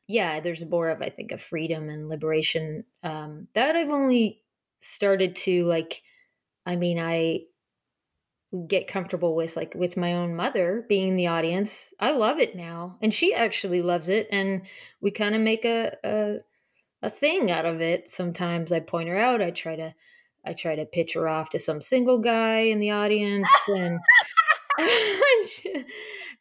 [0.06, 4.42] yeah, there's more of I think a freedom and liberation um, that I've only
[4.80, 6.02] started to like.
[6.66, 7.40] I mean, I
[8.62, 11.92] get comfortable with like with my own mother being in the audience.
[11.98, 14.62] I love it now, and she actually loves it, and
[15.00, 16.36] we kind of make a, a
[17.02, 18.08] a thing out of it.
[18.08, 19.42] Sometimes I point her out.
[19.42, 19.94] I try to
[20.44, 23.98] I try to pitch her off to some single guy in the audience and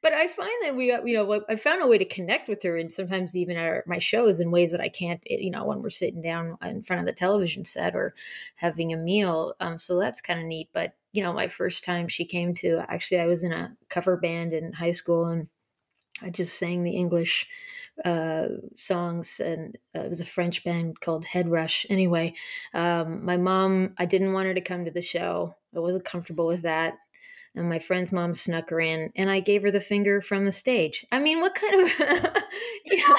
[0.02, 2.78] but I find that we, you know, I found a way to connect with her,
[2.78, 5.90] and sometimes even at my shows in ways that I can't, you know, when we're
[5.90, 8.14] sitting down in front of the television set or
[8.56, 9.54] having a meal.
[9.60, 10.70] Um, so that's kind of neat.
[10.74, 14.18] But you know, my first time she came to, actually, I was in a cover
[14.18, 15.48] band in high school, and
[16.22, 17.48] I just sang the English
[18.04, 21.86] uh, songs, and uh, it was a French band called Head Rush.
[21.90, 22.34] Anyway,
[22.74, 25.56] um, my mom, I didn't want her to come to the show.
[25.76, 26.96] I wasn't comfortable with that
[27.56, 30.52] and my friend's mom snuck her in and I gave her the finger from the
[30.52, 31.06] stage.
[31.12, 32.00] I mean, what kind of
[32.86, 33.16] yeah,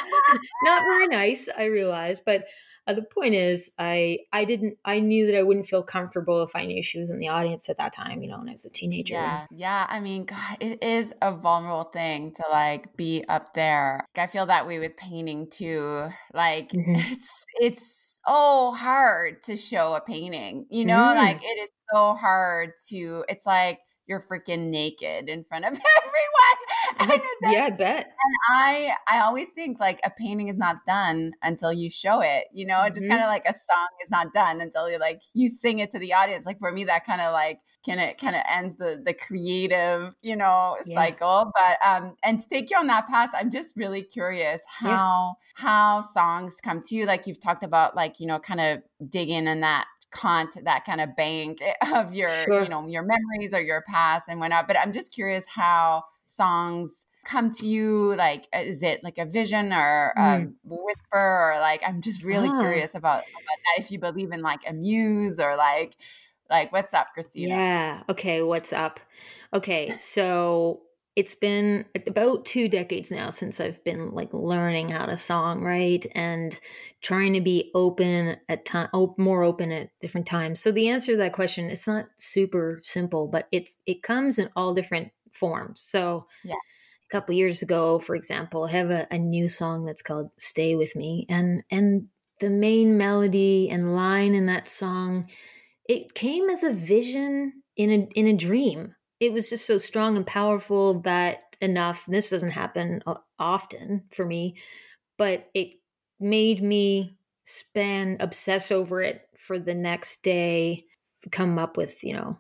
[0.65, 2.47] not very nice, I realize, but
[2.87, 6.55] uh, the point is I I didn't I knew that I wouldn't feel comfortable if
[6.55, 8.67] I knew she was in the audience at that time, you know, when I was
[8.67, 9.15] a teenager.
[9.15, 9.47] Yeah.
[9.51, 14.07] Yeah, I mean, God, it is a vulnerable thing to like be up there.
[14.17, 16.09] I feel that way with painting too.
[16.35, 16.95] Like mm-hmm.
[16.97, 20.95] it's it's so hard to show a painting, you know?
[20.95, 21.17] Mm.
[21.17, 25.73] Like it is so hard to it's like you're freaking naked in front of
[26.99, 27.21] everyone.
[27.41, 28.05] then, yeah, I bet.
[28.05, 32.45] And I I always think like a painting is not done until you show it.
[32.53, 32.95] You know, mm-hmm.
[32.95, 35.91] just kind of like a song is not done until you like you sing it
[35.93, 36.47] to the audience.
[36.47, 40.15] Like for me, that kind of like kind of kind of ends the the creative
[40.23, 40.95] you know yeah.
[40.95, 45.37] cycle but um and to take you on that path i'm just really curious how
[45.59, 45.67] yeah.
[45.67, 48.79] how songs come to you like you've talked about like you know kind of
[49.09, 51.61] digging in that Kant, that kind of bank
[51.95, 52.63] of your, sure.
[52.63, 54.69] you know, your memories or your past and whatnot.
[54.69, 58.15] But I'm just curious how songs come to you.
[58.15, 60.47] Like, uh, is it like a vision or mm.
[60.47, 62.61] a whisper, or like I'm just really ah.
[62.61, 63.83] curious about, about that.
[63.83, 65.97] If you believe in like a muse or like,
[66.51, 67.49] like what's up, Christina?
[67.49, 68.03] Yeah.
[68.09, 68.43] Okay.
[68.43, 69.01] What's up?
[69.53, 69.97] Okay.
[69.97, 70.83] So
[71.17, 76.59] it's been about two decades now since I've been like learning how to songwrite and
[77.03, 80.59] trying to be open at time, more open at different times.
[80.59, 84.51] So the answer to that question, it's not super simple, but it's it comes in
[84.57, 85.81] all different forms.
[85.81, 86.55] So yeah.
[86.55, 90.75] a couple years ago, for example, I have a, a new song that's called "Stay
[90.75, 92.09] with Me," and and
[92.41, 95.31] the main melody and line in that song,
[95.89, 98.97] it came as a vision in a in a dream
[99.27, 103.03] it was just so strong and powerful that enough this doesn't happen
[103.39, 104.57] often for me
[105.19, 105.75] but it
[106.21, 110.85] made me spend obsess over it for the next day
[111.31, 112.39] come up with you know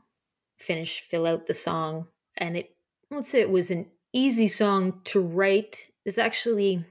[0.59, 2.07] finish fill out the song.
[2.37, 2.74] And it
[3.11, 5.91] let's say it was an easy song to write.
[6.05, 6.85] It's actually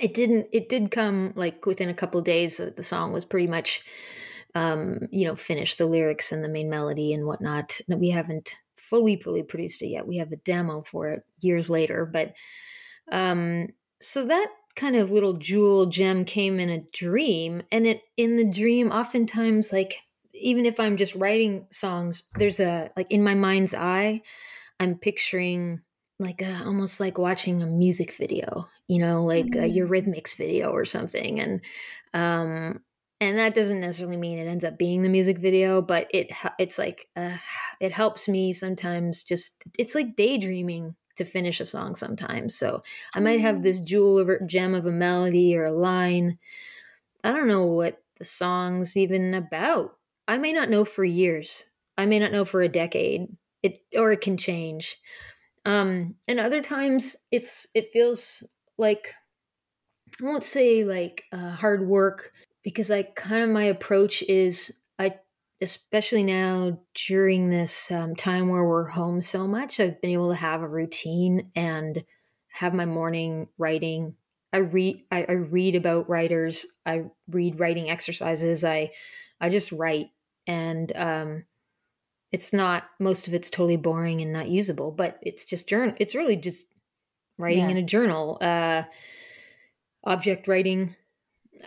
[0.00, 3.46] it didn't it did come like within a couple days the, the song was pretty
[3.46, 3.82] much
[4.54, 7.80] um you know finished the lyrics and the main melody and whatnot.
[7.88, 10.06] We haven't fully fully produced it yet.
[10.06, 12.34] We have a demo for it years later, but
[13.10, 13.68] um,
[14.00, 18.50] so that kind of little jewel gem came in a dream, and it in the
[18.50, 19.94] dream oftentimes like
[20.34, 24.22] even if I'm just writing songs, there's a like in my mind's eye,
[24.80, 25.80] I'm picturing
[26.18, 29.64] like a, almost like watching a music video, you know, like mm-hmm.
[29.64, 31.60] a Eurythmics video or something, and
[32.14, 32.80] um,
[33.22, 36.78] and that doesn't necessarily mean it ends up being the music video but it it's
[36.78, 37.36] like uh,
[37.80, 42.54] it helps me sometimes just it's like daydreaming to finish a song sometimes.
[42.54, 42.82] So
[43.14, 43.86] i might have this mm.
[43.86, 46.38] jewel of a gem of a melody or a line.
[47.24, 49.96] I don't know what the song's even about.
[50.28, 51.66] I may not know for years.
[51.98, 53.26] I may not know for a decade.
[53.62, 54.96] It or it can change.
[55.64, 58.46] Um and other times it's it feels
[58.78, 59.12] like
[60.20, 62.32] I won't say like uh, hard work
[62.62, 65.16] because I kind of my approach is I
[65.60, 70.36] especially now during this um, time where we're home so much I've been able to
[70.36, 72.02] have a routine and
[72.48, 74.14] have my morning writing.
[74.52, 76.66] I read I, I read about writers.
[76.84, 78.64] I read writing exercises.
[78.64, 78.90] I
[79.40, 80.10] I just write
[80.46, 81.44] and um,
[82.32, 86.14] it's not most of it's totally boring and not usable but it's just journal it's
[86.14, 86.66] really just
[87.38, 87.70] writing yeah.
[87.70, 88.84] in a journal uh,
[90.04, 90.94] object writing.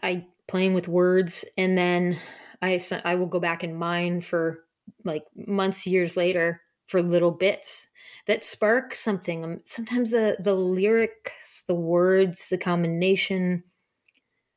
[0.02, 2.18] I playing with words and then
[2.62, 4.66] I I will go back and mine for
[5.04, 7.88] like months years later for little bits
[8.28, 9.43] that spark something.
[9.43, 13.64] Um, sometimes the the lyrics the words the combination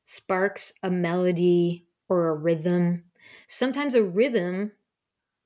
[0.05, 3.05] sparks a melody or a rhythm.
[3.47, 4.73] Sometimes a rhythm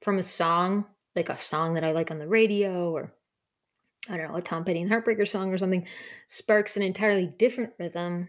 [0.00, 3.12] from a song like a song that I like on the radio or
[4.10, 5.86] I don't know, a Tom Petty and Heartbreaker song or something,
[6.26, 8.28] sparks an entirely different rhythm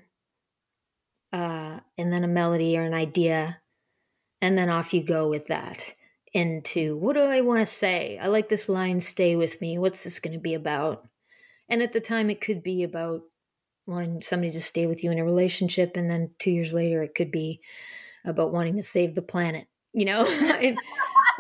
[1.34, 3.60] uh, and then a melody or an idea,
[4.42, 5.84] and then off you go with that
[6.34, 8.18] into what do I want to say?
[8.22, 9.78] I like this line, stay with me.
[9.78, 11.08] What's this going to be about?
[11.70, 13.22] And at the time, it could be about
[13.86, 17.16] wanting somebody to stay with you in a relationship, and then two years later, it
[17.16, 17.62] could be
[18.26, 19.68] about wanting to save the planet.
[19.92, 20.76] You know, I,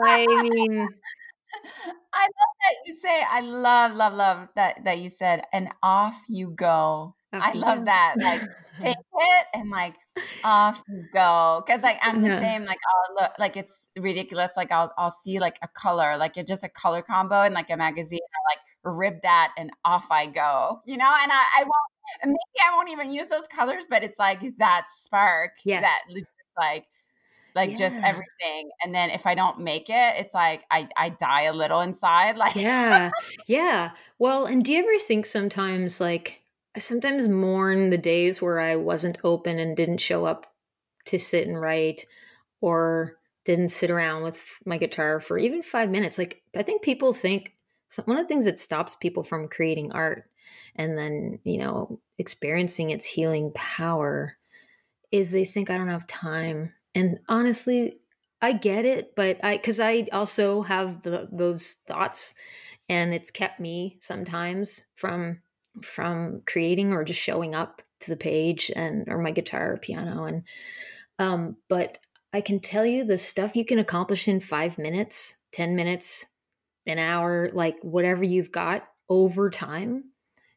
[0.01, 0.87] I mean,
[2.13, 3.23] I love that you say.
[3.29, 7.15] I love, love, love that that you said, and off you go.
[7.33, 8.15] Off I love that.
[8.21, 8.41] Like
[8.79, 9.95] take it and like
[10.43, 11.63] off you go.
[11.65, 12.39] Because like I'm the yeah.
[12.39, 12.65] same.
[12.65, 14.51] Like I'll look like it's ridiculous.
[14.55, 17.69] Like I'll I'll see like a color, like it's just a color combo in like
[17.69, 18.19] a magazine.
[18.21, 20.79] I like rip that and off I go.
[20.85, 21.73] You know, and I, I won't.
[22.25, 25.51] Maybe I won't even use those colors, but it's like that spark.
[25.63, 25.83] Yes.
[25.83, 26.23] That
[26.57, 26.85] like
[27.55, 27.75] like yeah.
[27.75, 31.53] just everything and then if i don't make it it's like i i die a
[31.53, 33.11] little inside like yeah
[33.47, 36.42] yeah well and do you ever think sometimes like
[36.75, 40.53] i sometimes mourn the days where i wasn't open and didn't show up
[41.05, 42.05] to sit and write
[42.61, 46.17] or didn't sit around with my guitar for even five minutes.
[46.17, 47.55] Like i think people think
[48.05, 50.29] one of the things that stops people from creating art
[50.75, 54.35] and then you know experiencing its healing power
[55.11, 56.73] is they think i don't have time.
[56.95, 57.99] And honestly,
[58.41, 62.35] I get it, but I because I also have the, those thoughts,
[62.89, 65.41] and it's kept me sometimes from
[65.81, 70.25] from creating or just showing up to the page and or my guitar or piano
[70.25, 70.43] and
[71.19, 71.97] um but
[72.33, 76.25] I can tell you the stuff you can accomplish in 5 minutes, 10 minutes,
[76.87, 80.05] an hour, like whatever you've got over time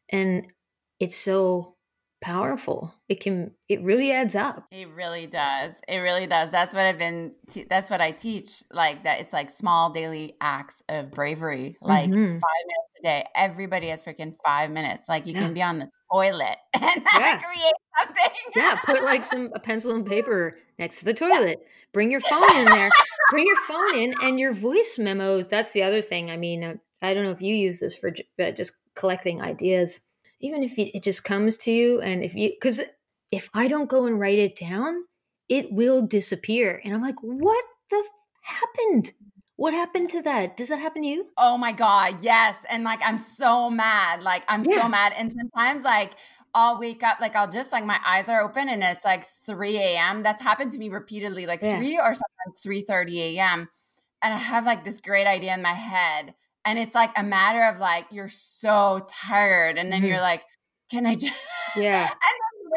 [0.09, 0.51] and
[0.99, 1.75] it's so
[2.21, 2.93] powerful.
[3.07, 4.65] It can it really adds up.
[4.71, 5.73] It really does.
[5.87, 6.49] It really does.
[6.49, 7.33] That's what I've been
[7.69, 11.77] that's what I teach like that it's like small daily acts of bravery.
[11.81, 12.17] Like mm-hmm.
[12.17, 13.25] 5 minutes a day.
[13.35, 15.09] Everybody has freaking 5 minutes.
[15.09, 15.41] Like you yeah.
[15.41, 17.39] can be on the toilet and yeah.
[17.39, 18.31] create something.
[18.55, 21.59] yeah, put like some a pencil and paper next to the toilet.
[21.61, 21.69] Yeah.
[21.93, 22.89] Bring your phone in there.
[23.31, 25.47] Bring your phone in and your voice memos.
[25.47, 26.29] That's the other thing.
[26.29, 30.01] I mean, uh, I don't know if you use this for just collecting ideas
[30.39, 32.81] even if it, just comes to you and if you because
[33.31, 35.03] if i don't go and write it down
[35.49, 39.13] it will disappear and i'm like what the f- happened
[39.57, 42.99] what happened to that does that happen to you oh my god yes and like
[43.05, 44.81] i'm so mad like i'm yeah.
[44.81, 46.13] so mad and sometimes like
[46.53, 49.77] I'll wake up, like I'll just like my eyes are open and it's like 3
[49.77, 50.23] a.m.
[50.23, 51.77] That's happened to me repeatedly, like yeah.
[51.77, 53.69] 3 or sometimes 3 30 a.m.
[54.23, 56.33] And I have like this great idea in my head
[56.67, 60.09] and it's like a matter of like you're so tired and then mm-hmm.
[60.09, 60.43] you're like
[60.91, 61.33] can i just
[61.75, 62.11] yeah and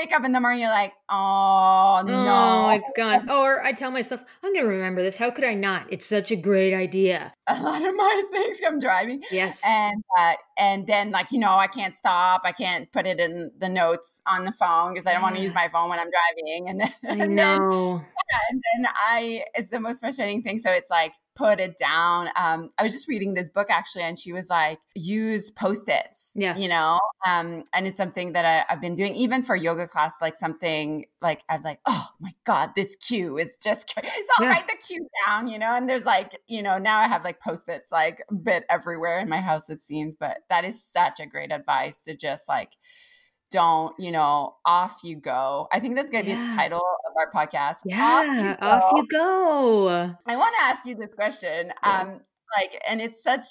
[0.00, 3.28] wake up in the morning you're like oh, oh no it's gone.
[3.28, 5.16] Or i tell myself i'm gonna remember this.
[5.16, 5.86] How could i not?
[5.90, 7.32] It's such a great idea.
[7.48, 9.22] A lot of my things come driving.
[9.30, 9.62] Yes.
[9.66, 12.42] And uh, and then like you know i can't stop.
[12.44, 15.42] I can't put it in the notes on the phone because i don't want to
[15.42, 16.68] use my phone when i'm driving.
[16.70, 16.92] And then
[17.22, 20.58] i know then, yeah, and then i it's the most frustrating thing.
[20.60, 22.28] So it's like put it down.
[22.36, 26.32] Um, I was just reading this book actually, and she was like, use post its.
[26.36, 26.54] Yeah.
[26.54, 30.20] You know, um, and it's something that I, have been doing even for yoga class,
[30.20, 34.44] like something like I was like, oh my God, this cue is just, it's all
[34.44, 34.52] yeah.
[34.52, 37.40] write the cue down, you know, and there's like, you know, now I have like
[37.40, 41.20] post its like a bit everywhere in my house, it seems, but that is such
[41.20, 42.76] a great advice to just like,
[43.50, 45.68] don't, you know, off you go.
[45.72, 46.42] I think that's going to yeah.
[46.42, 47.76] be the title of our podcast.
[47.84, 49.88] Yeah, off you go.
[49.88, 50.14] Off you go.
[50.26, 51.72] I want to ask you this question.
[51.82, 52.00] Yeah.
[52.00, 52.20] Um,
[52.56, 53.44] like, and it's such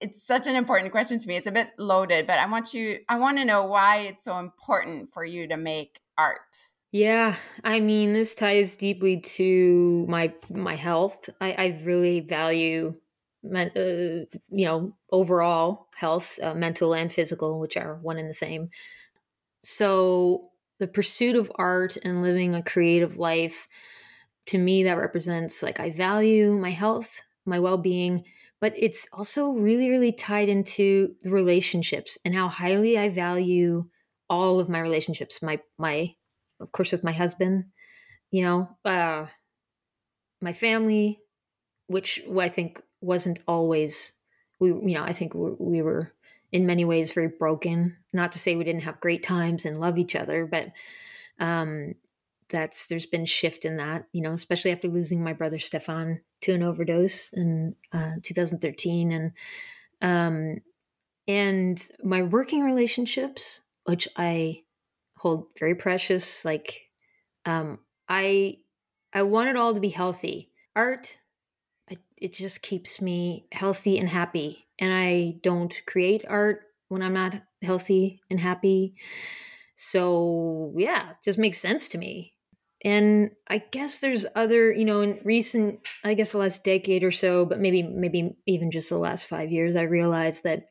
[0.00, 1.36] it's such an important question to me.
[1.36, 4.38] It's a bit loaded, but I want you I want to know why it's so
[4.38, 6.68] important for you to make art.
[6.92, 7.34] Yeah,
[7.64, 11.28] I mean, this ties deeply to my my health.
[11.40, 12.94] I, I really value,
[13.52, 18.70] uh, you know, overall health, uh, mental and physical, which are one and the same.
[19.64, 23.66] So the pursuit of art and living a creative life,
[24.46, 28.24] to me, that represents like I value my health, my well being,
[28.60, 33.86] but it's also really, really tied into the relationships and how highly I value
[34.28, 35.42] all of my relationships.
[35.42, 36.14] My, my,
[36.60, 37.64] of course, with my husband,
[38.30, 39.26] you know, uh,
[40.40, 41.20] my family,
[41.86, 44.12] which I think wasn't always,
[44.60, 46.13] we, you know, I think we, we were
[46.54, 47.96] in many ways very broken.
[48.12, 50.68] Not to say we didn't have great times and love each other, but
[51.40, 51.96] um,
[52.48, 56.52] that's there's been shift in that, you know, especially after losing my brother Stefan to
[56.52, 59.32] an overdose in uh, 2013, and
[60.00, 60.58] um,
[61.26, 64.62] and my working relationships, which I
[65.16, 66.44] hold very precious.
[66.44, 66.82] Like
[67.46, 68.58] um, I
[69.12, 70.52] I want it all to be healthy.
[70.76, 71.18] Art,
[71.88, 77.14] it, it just keeps me healthy and happy and I don't create art when I'm
[77.14, 78.94] not healthy and happy.
[79.74, 82.34] So, yeah, it just makes sense to me.
[82.84, 87.10] And I guess there's other, you know, in recent, I guess the last decade or
[87.10, 90.66] so, but maybe, maybe even just the last five years, I realized that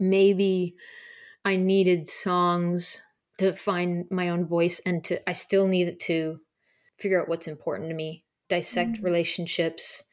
[0.00, 0.76] maybe
[1.44, 3.02] I needed songs
[3.38, 6.40] to find my own voice and to I still needed to
[6.98, 9.04] figure out what's important to me, dissect mm-hmm.
[9.04, 10.04] relationships.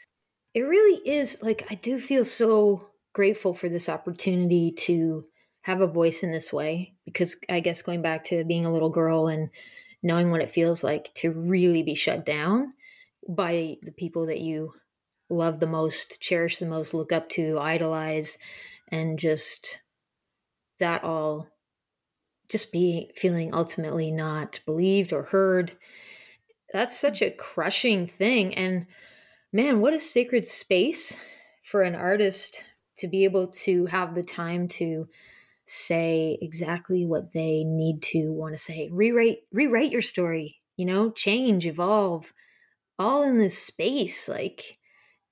[0.55, 5.25] It really is like I do feel so grateful for this opportunity to
[5.63, 8.89] have a voice in this way because I guess going back to being a little
[8.89, 9.49] girl and
[10.01, 12.73] knowing what it feels like to really be shut down
[13.27, 14.71] by the people that you
[15.29, 18.37] love the most, cherish the most, look up to, idolize,
[18.89, 19.81] and just
[20.79, 21.49] that all
[22.47, 25.77] just be feeling ultimately not believed or heard.
[26.71, 28.53] That's such a crushing thing.
[28.55, 28.85] And
[29.55, 31.17] man, what a sacred space
[31.63, 35.07] for an artist to be able to have the time to
[35.63, 38.89] say exactly what they need to want to say.
[38.91, 42.33] Rewrite rewrite your story, you know, change, evolve,
[42.99, 44.77] all in this space like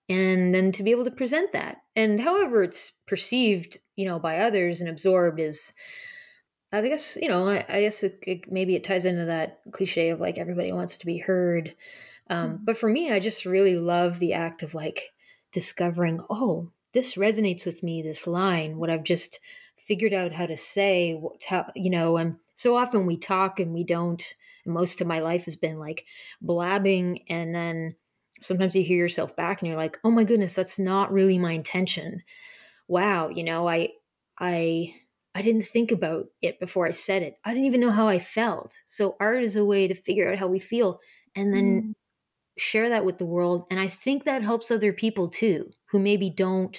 [0.08, 1.80] and then to be able to present that.
[1.98, 5.74] And however it's perceived, you know, by others and absorbed is
[6.72, 10.10] I guess, you know, I, I guess it, it, maybe it ties into that cliche
[10.12, 11.76] of like everybody wants to be heard.
[12.30, 12.66] Um, mm-hmm.
[12.66, 15.14] But for me, I just really love the act of like
[15.52, 19.40] discovering, oh, this resonates with me, this line, what I've just
[19.78, 23.84] figured out how to say, how, you know, and so often we talk and we
[23.84, 24.24] don't.
[24.66, 26.06] Most of my life has been like
[26.42, 27.96] blabbing, and then
[28.40, 31.52] sometimes you hear yourself back and you're like, oh my goodness, that's not really my
[31.52, 32.22] intention.
[32.88, 33.90] Wow, you know, I,
[34.40, 34.94] I,
[35.36, 37.38] I didn't think about it before I said it.
[37.44, 38.78] I didn't even know how I felt.
[38.86, 41.00] So art is a way to figure out how we feel
[41.36, 41.94] and then mm.
[42.58, 43.66] Share that with the world.
[43.70, 46.78] And I think that helps other people too, who maybe don't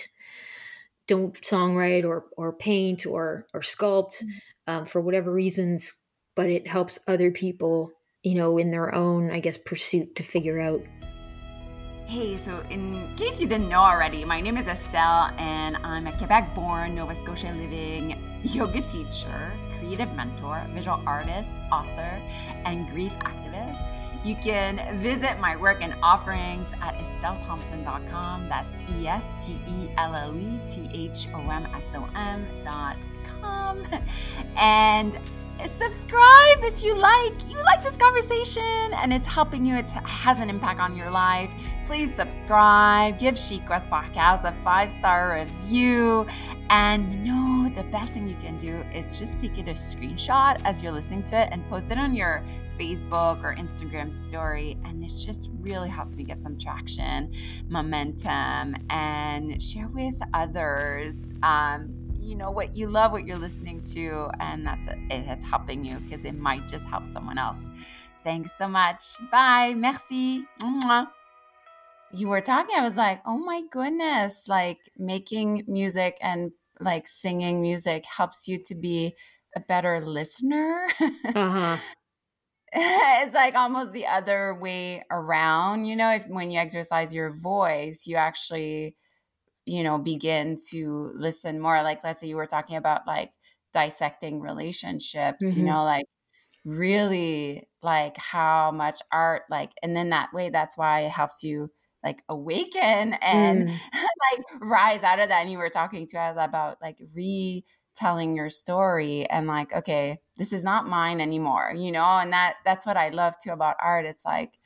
[1.06, 4.28] don't songwrite or or paint or or sculpt mm.
[4.66, 5.94] um, for whatever reasons,
[6.34, 10.60] but it helps other people, you know, in their own, I guess, pursuit to figure
[10.60, 10.82] out
[12.06, 16.14] Hey, so in case you didn't know already, my name is Estelle, and I'm a
[16.14, 22.22] Quebec born, Nova Scotia living yoga teacher, creative mentor, visual artist, author,
[22.64, 23.92] and grief activist.
[24.24, 28.48] You can visit my work and offerings at estellethompson.com.
[28.48, 33.84] That's E S T E L L E T H O M S O M.com.
[34.56, 35.18] And
[35.66, 37.48] subscribe if you like.
[37.48, 39.74] You like this conversation and it's helping you.
[39.74, 41.54] It has an impact on your life.
[41.86, 43.18] Please subscribe.
[43.18, 46.26] Give chic podcast a five star review.
[46.70, 50.60] And you know the best thing you can do is just take it a screenshot
[50.64, 52.42] as you're listening to it and post it on your
[52.78, 54.76] facebook or instagram story.
[54.84, 57.32] And it just really helps me get some traction
[57.68, 61.32] momentum and share with others.
[61.42, 65.84] Um, you know what you love what you're listening to and that's it it's helping
[65.84, 67.68] you because it might just help someone else.
[68.22, 69.00] Thanks so much.
[69.30, 69.74] Bye.
[69.76, 70.46] Merci.
[70.62, 71.08] Mwah.
[72.12, 77.60] you were talking i was like oh my goodness like making music and like singing
[77.60, 79.14] music helps you to be
[79.56, 80.86] a better listener.
[81.34, 81.76] Uh-huh.
[82.76, 88.04] It's like almost the other way around you know if when you exercise your voice
[88.04, 88.96] you actually
[89.66, 93.30] you know begin to listen more like let's say you were talking about like
[93.72, 95.60] dissecting relationships mm-hmm.
[95.60, 96.06] you know like
[96.64, 101.70] really like how much art like and then that way that's why it helps you
[102.02, 103.74] like awaken and mm.
[103.92, 108.48] like rise out of that and you were talking to us about like retelling your
[108.48, 112.96] story and like okay this is not mine anymore you know and that that's what
[112.96, 114.58] i love too about art it's like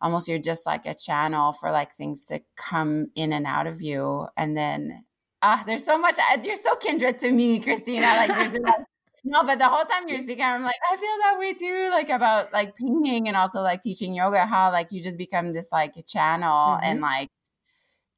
[0.00, 3.80] almost you're just like a channel for like things to come in and out of
[3.80, 5.04] you and then
[5.42, 8.54] ah there's so much uh, you're so kindred to me christina like there's
[9.24, 12.10] no but the whole time you're speaking i'm like i feel that way too like
[12.10, 15.96] about like painting and also like teaching yoga how like you just become this like
[15.96, 16.84] a channel mm-hmm.
[16.84, 17.28] and like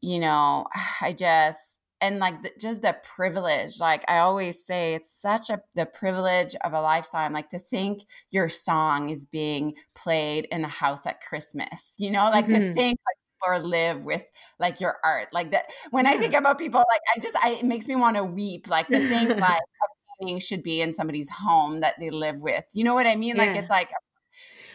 [0.01, 0.67] you know
[1.01, 5.61] i just and like the, just the privilege like i always say it's such a
[5.75, 10.69] the privilege of a lifetime like to think your song is being played in a
[10.69, 12.61] house at christmas you know like mm-hmm.
[12.61, 14.25] to think like or live with
[14.59, 17.65] like your art like that when i think about people like i just I, it
[17.65, 21.31] makes me want to weep like to think like a painting should be in somebody's
[21.31, 23.45] home that they live with you know what i mean yeah.
[23.45, 23.91] like it's like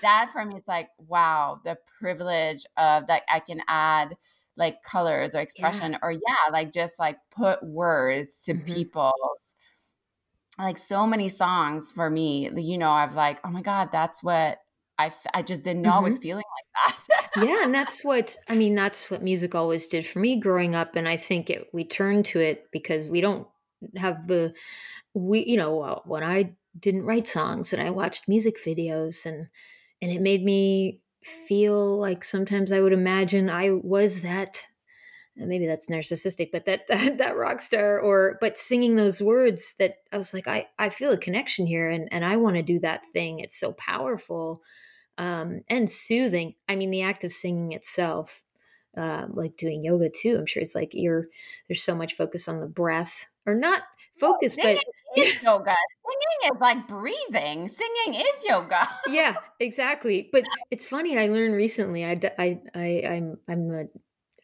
[0.01, 4.15] that for me it's like wow the privilege of that i can add
[4.57, 5.99] like colors or expression yeah.
[6.01, 8.65] or yeah like just like put words to mm-hmm.
[8.65, 9.55] people's
[10.59, 14.59] like so many songs for me you know i've like oh my god that's what
[14.99, 15.99] I, f- I just didn't know mm-hmm.
[15.99, 16.21] I was mm-hmm.
[16.21, 16.43] feeling
[16.85, 17.29] like that.
[17.47, 18.75] yeah, and that's what I mean.
[18.75, 22.25] That's what music always did for me growing up, and I think it we turned
[22.25, 23.47] to it because we don't
[23.97, 24.53] have the
[25.15, 29.47] we you know when I didn't write songs and I watched music videos and
[30.01, 34.65] and it made me feel like sometimes I would imagine I was that
[35.35, 39.97] maybe that's narcissistic, but that, that, that rock star or, but singing those words that
[40.11, 42.79] I was like, I, I feel a connection here and, and I want to do
[42.79, 43.39] that thing.
[43.39, 44.61] It's so powerful
[45.17, 46.55] um, and soothing.
[46.67, 48.43] I mean, the act of singing itself,
[48.97, 50.37] uh, like doing yoga too.
[50.37, 51.27] I'm sure it's like you're
[51.67, 53.83] there's so much focus on the breath, or not
[54.17, 55.75] focus, well, but is yoga.
[56.05, 57.67] Singing is like breathing.
[57.67, 58.87] Singing is yoga.
[59.07, 60.29] yeah, exactly.
[60.31, 61.17] But it's funny.
[61.17, 62.05] I learned recently.
[62.05, 63.85] I I, I I'm I'm a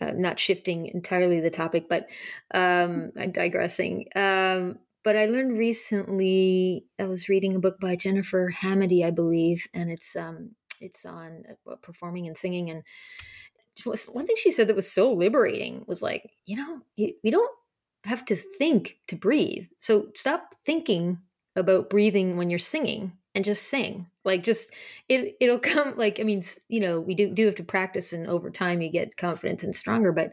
[0.01, 2.07] uh, not shifting entirely the topic, but
[2.53, 4.05] um, I'm digressing.
[4.15, 6.85] Um, but I learned recently.
[6.99, 11.43] I was reading a book by Jennifer Hamady, I believe, and it's um, it's on
[11.69, 12.69] uh, performing and singing.
[12.69, 12.83] And
[13.83, 17.51] one thing she said that was so liberating was like, you know, we don't
[18.05, 19.67] have to think to breathe.
[19.77, 21.19] So stop thinking
[21.55, 24.73] about breathing when you're singing and just sing like just
[25.07, 28.27] it it'll come like i mean you know we do do have to practice and
[28.27, 30.31] over time you get confidence and stronger but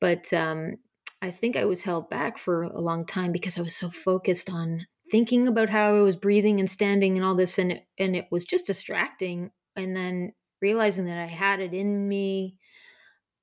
[0.00, 0.76] but um
[1.22, 4.50] i think i was held back for a long time because i was so focused
[4.50, 8.16] on thinking about how i was breathing and standing and all this and it, and
[8.16, 12.56] it was just distracting and then realizing that i had it in me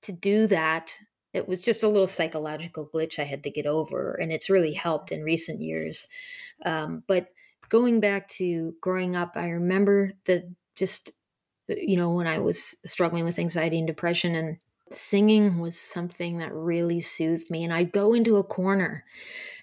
[0.02, 0.98] to do that
[1.34, 4.74] it was just a little psychological glitch i had to get over and it's really
[4.74, 6.08] helped in recent years
[6.66, 7.30] um, but
[7.74, 10.44] going back to growing up, I remember that
[10.76, 11.12] just,
[11.70, 14.58] uh, you know, when I was struggling with anxiety and depression, and
[14.92, 17.64] singing was something that really soothed me.
[17.64, 19.06] And I'd go into a corner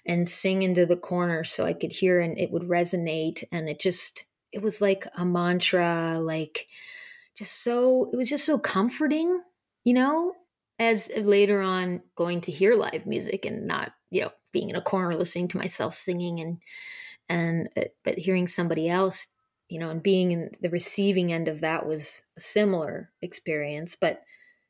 [0.05, 3.43] and sing into the corner so I could hear and it would resonate.
[3.51, 6.67] And it just, it was like a mantra, like
[7.37, 9.41] just so, it was just so comforting,
[9.85, 10.33] you know,
[10.81, 14.81] as later on going to hear live music and not, you know, being in a
[14.81, 16.57] corner listening to myself singing and
[17.29, 19.27] and uh, but hearing somebody else
[19.69, 24.23] you know and being in the receiving end of that was a similar experience but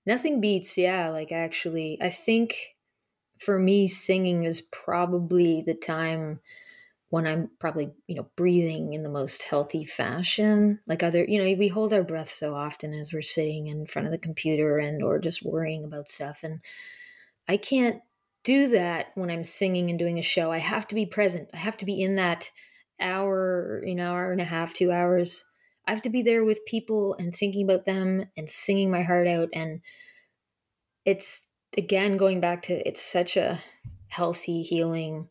[0.06, 2.76] nothing beats yeah like actually i think
[3.40, 6.40] for me singing is probably the time
[7.12, 11.58] when i'm probably you know breathing in the most healthy fashion like other you know
[11.58, 15.04] we hold our breath so often as we're sitting in front of the computer and
[15.04, 16.60] or just worrying about stuff and
[17.48, 18.02] i can't
[18.44, 20.52] do that when I'm singing and doing a show.
[20.52, 21.50] I have to be present.
[21.54, 22.52] I have to be in that
[23.00, 25.46] hour, you know, hour and a half, two hours.
[25.86, 29.28] I have to be there with people and thinking about them and singing my heart
[29.28, 29.50] out.
[29.54, 29.82] And
[31.06, 33.60] it's again going back to it's such a
[34.08, 35.30] healthy, healing,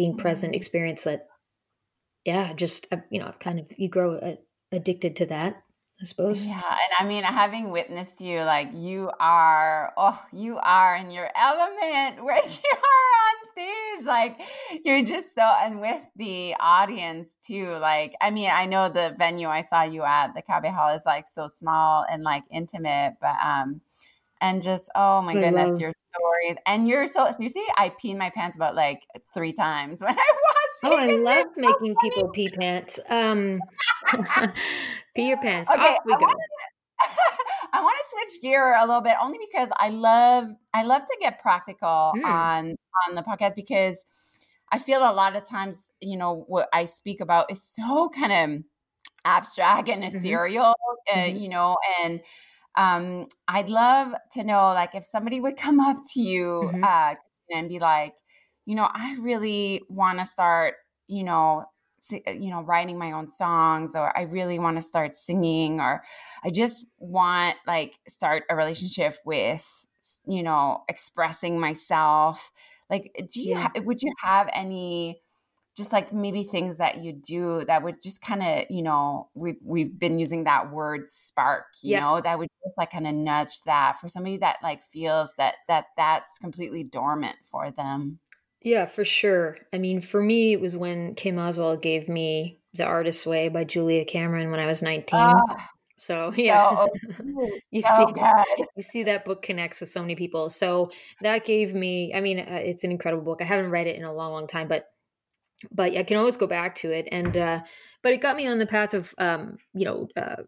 [0.00, 0.56] being present mm-hmm.
[0.56, 1.26] experience that,
[2.24, 4.36] yeah, just, uh, you know, I've kind of, you grow uh,
[4.72, 5.62] addicted to that.
[6.00, 6.46] I suppose.
[6.46, 6.54] Yeah.
[6.54, 12.24] And I mean, having witnessed you, like you are, oh, you are in your element
[12.24, 14.06] where you are on stage.
[14.06, 14.40] Like
[14.86, 17.68] you're just so, and with the audience too.
[17.72, 21.04] Like, I mean, I know the venue I saw you at, the Cabe Hall, is
[21.04, 23.82] like so small and like intimate, but, um,
[24.40, 25.80] and just oh my I goodness love.
[25.80, 30.02] your stories and you're so you see i peed my pants about like three times
[30.04, 33.60] when i watched oh i love making so people pee pants um
[35.14, 36.36] pee your pants okay, off we I go wanna,
[37.72, 41.16] I want to switch gear a little bit only because I love I love to
[41.20, 42.24] get practical mm.
[42.24, 42.74] on
[43.08, 44.04] on the podcast because
[44.72, 48.32] I feel a lot of times, you know, what I speak about is so kind
[48.32, 48.64] of
[49.24, 50.16] abstract and mm-hmm.
[50.16, 50.74] ethereal,
[51.08, 51.20] mm-hmm.
[51.20, 52.20] Uh, you know, and
[52.76, 56.84] um, I'd love to know, like, if somebody would come up to you mm-hmm.
[56.84, 57.14] uh,
[57.54, 58.14] and be like,
[58.66, 60.74] you know, I really want to start,
[61.08, 61.64] you know,
[62.12, 66.02] uh, you know, writing my own songs, or I really want to start singing, or
[66.44, 69.88] I just want like start a relationship with,
[70.26, 72.52] you know, expressing myself.
[72.88, 73.68] Like, do you yeah.
[73.74, 75.20] ha- would you have any?
[75.80, 79.54] Just like maybe things that you do that would just kind of you know we
[79.64, 82.00] we've been using that word spark you yeah.
[82.00, 85.56] know that would just like kind of nudge that for somebody that like feels that
[85.68, 88.18] that that's completely dormant for them.
[88.60, 89.56] Yeah for sure.
[89.72, 93.64] I mean for me it was when kim oswald gave me the artist's way by
[93.64, 96.68] julia cameron when i was 19 ah, so yeah.
[96.68, 96.88] so,
[97.70, 98.66] you so see good.
[98.76, 100.50] you see that book connects with so many people.
[100.50, 100.90] So
[101.22, 103.40] that gave me i mean uh, it's an incredible book.
[103.40, 104.86] I haven't read it in a long long time but
[105.72, 107.08] but I can always go back to it.
[107.10, 107.60] And uh,
[108.02, 110.42] but it got me on the path of um, you know uh,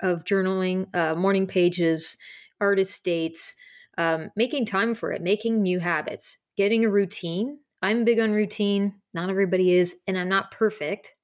[0.00, 2.16] of journaling, uh, morning pages,
[2.60, 3.54] artist dates,
[3.98, 7.58] um, making time for it, making new habits, getting a routine.
[7.82, 8.94] I'm big on routine.
[9.14, 11.14] Not everybody is, and I'm not perfect.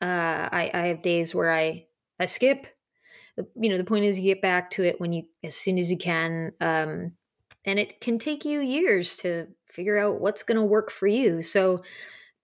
[0.00, 1.86] Uh, I, I have days where I
[2.20, 2.66] I skip.
[3.56, 5.90] You know, the point is you get back to it when you as soon as
[5.90, 6.52] you can.
[6.60, 7.12] Um,
[7.64, 11.42] and it can take you years to figure out what's going to work for you.
[11.42, 11.82] So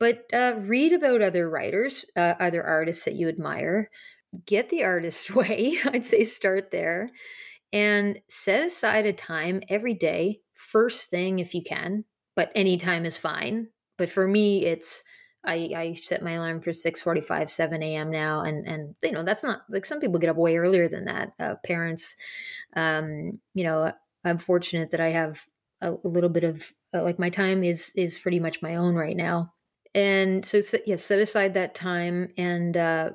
[0.01, 3.89] but uh, read about other writers, uh, other artists that you admire.
[4.47, 5.77] Get the artist's way.
[5.85, 7.11] I'd say start there
[7.73, 13.05] and set aside a time every day first thing if you can, but any time
[13.05, 13.69] is fine.
[13.97, 15.05] But for me, it's
[15.45, 19.43] I, I set my alarm for 6.45 7 a.m now and and you know that's
[19.43, 22.17] not like some people get up way earlier than that uh, parents
[22.77, 23.91] um you know
[24.23, 25.47] i'm fortunate that i have
[25.81, 28.95] a, a little bit of uh, like my time is is pretty much my own
[28.95, 29.51] right now
[29.95, 33.11] and so yes yeah, set aside that time and uh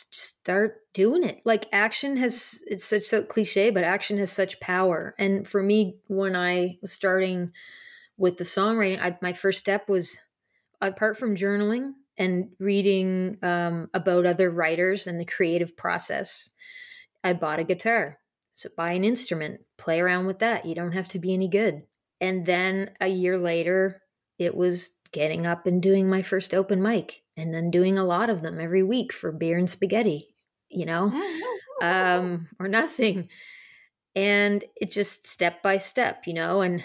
[0.00, 1.40] start doing it.
[1.44, 5.14] Like action has it's such so cliche but action has such power.
[5.18, 7.52] And for me when i was starting
[8.16, 10.20] with the songwriting I, my first step was
[10.80, 16.50] apart from journaling and reading um, about other writers and the creative process
[17.22, 18.18] i bought a guitar.
[18.52, 20.64] So buy an instrument play around with that.
[20.64, 21.82] You don't have to be any good.
[22.20, 24.00] And then a year later
[24.38, 28.28] it was getting up and doing my first open mic and then doing a lot
[28.28, 30.28] of them every week for beer and spaghetti,
[30.68, 31.10] you know,
[31.80, 33.28] um, or nothing.
[34.14, 36.84] And it just step by step, you know, and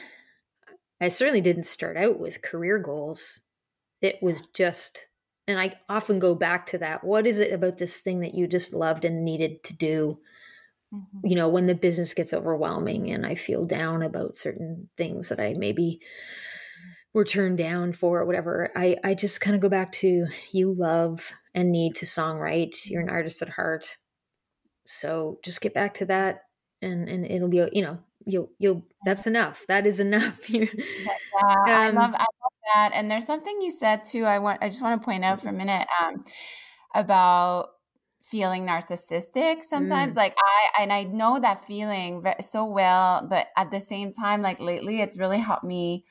[1.01, 3.41] I certainly didn't start out with career goals.
[4.01, 5.07] It was just,
[5.47, 7.03] and I often go back to that.
[7.03, 10.19] What is it about this thing that you just loved and needed to do?
[10.93, 11.27] Mm-hmm.
[11.27, 15.39] You know, when the business gets overwhelming and I feel down about certain things that
[15.39, 16.01] I maybe
[17.13, 18.71] were turned down for whatever.
[18.75, 22.89] I i just kind of go back to you love and need to songwrite.
[22.89, 23.97] You're an artist at heart.
[24.85, 26.43] So just get back to that
[26.81, 29.65] and and it'll be you know you'll you'll that's enough.
[29.67, 30.49] That is enough.
[30.49, 32.91] Yeah, um, i love i love that.
[32.93, 35.49] And there's something you said too i want i just want to point out for
[35.49, 36.23] a minute um
[36.93, 37.69] about
[38.21, 40.13] feeling narcissistic sometimes.
[40.13, 40.17] Mm.
[40.17, 44.59] like i and i know that feeling so well but at the same time like
[44.59, 46.05] lately it's really helped me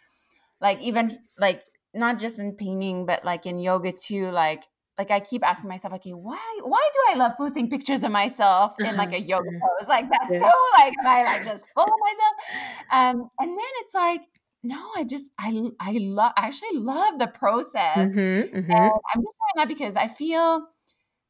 [0.61, 1.63] like even like
[1.95, 4.65] not just in painting but like in yoga too like
[4.99, 8.75] like I keep asking myself, okay, why why do I love posting pictures of myself
[8.81, 9.89] in like a yoga pose?
[9.89, 10.41] Like that's yeah.
[10.41, 12.35] so like I like just full of myself.
[12.93, 14.23] Um, and then it's like,
[14.65, 18.09] no, I just I I love I actually love the process.
[18.09, 18.71] Mm-hmm, mm-hmm.
[18.73, 20.67] And I'm just saying that because I feel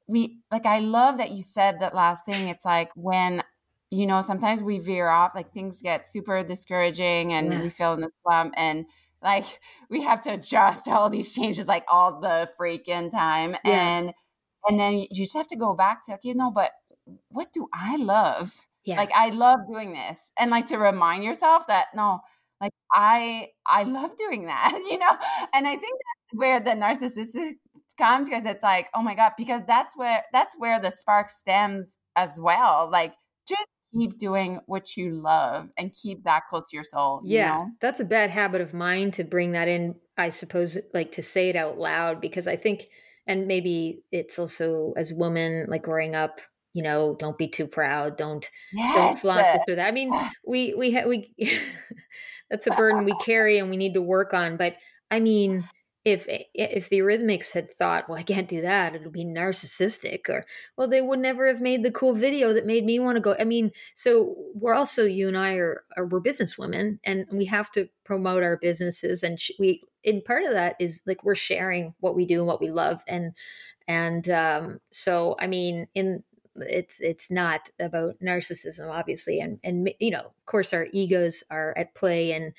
[0.07, 2.49] we like I love that you said that last thing.
[2.49, 3.43] It's like when
[3.91, 7.63] you know sometimes we veer off, like things get super discouraging and yeah.
[7.63, 8.87] we feel in the slump and
[9.23, 9.61] like
[9.91, 13.57] we have to adjust all these changes like all the freaking time.
[13.65, 13.99] Yeah.
[13.99, 14.15] and
[14.67, 16.73] and then you just have to go back to okay no but
[17.29, 18.53] what do i love?
[18.85, 18.97] Yeah.
[18.97, 20.31] like i love doing this.
[20.39, 22.21] And like to remind yourself that no
[22.61, 25.17] like i i love doing that you know?
[25.55, 27.55] And i think that's where the narcissistic
[27.99, 31.99] comes because it's like oh my god because that's where that's where the spark stems
[32.17, 32.89] as well.
[32.91, 33.15] Like
[33.49, 37.23] just keep doing what you love and keep that close to your soul.
[37.25, 37.59] Yeah.
[37.59, 37.71] You know?
[37.81, 41.49] That's a bad habit of mine to bring that in, I suppose, like to say
[41.49, 42.89] it out loud, because I think,
[43.27, 46.41] and maybe it's also as women, like growing up,
[46.75, 48.17] you know, don't be too proud.
[48.17, 48.95] Don't yes.
[48.95, 49.89] don't flaunt this or that.
[49.89, 50.13] I mean,
[50.47, 51.35] we we ha- we
[52.51, 54.57] that's a burden we carry and we need to work on.
[54.57, 54.77] But
[55.11, 55.65] I mean,
[56.05, 60.45] if if the Eurythmics had thought, well, I can't do that, it'll be narcissistic, or
[60.77, 63.37] well, they would never have made the cool video that made me want to go.
[63.39, 67.71] I mean, so we're also you and I are, are we're businesswomen, and we have
[67.73, 71.95] to promote our businesses, and sh- we and part of that is like we're sharing
[72.01, 73.33] what we do and what we love, and
[73.87, 76.23] and um, so I mean, in
[76.63, 81.77] it's it's not about narcissism obviously and and you know of course our egos are
[81.77, 82.53] at play in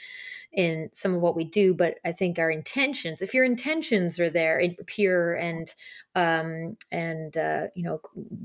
[0.53, 4.29] in some of what we do but i think our intentions if your intentions are
[4.29, 5.73] there pure and
[6.15, 7.99] um and uh you know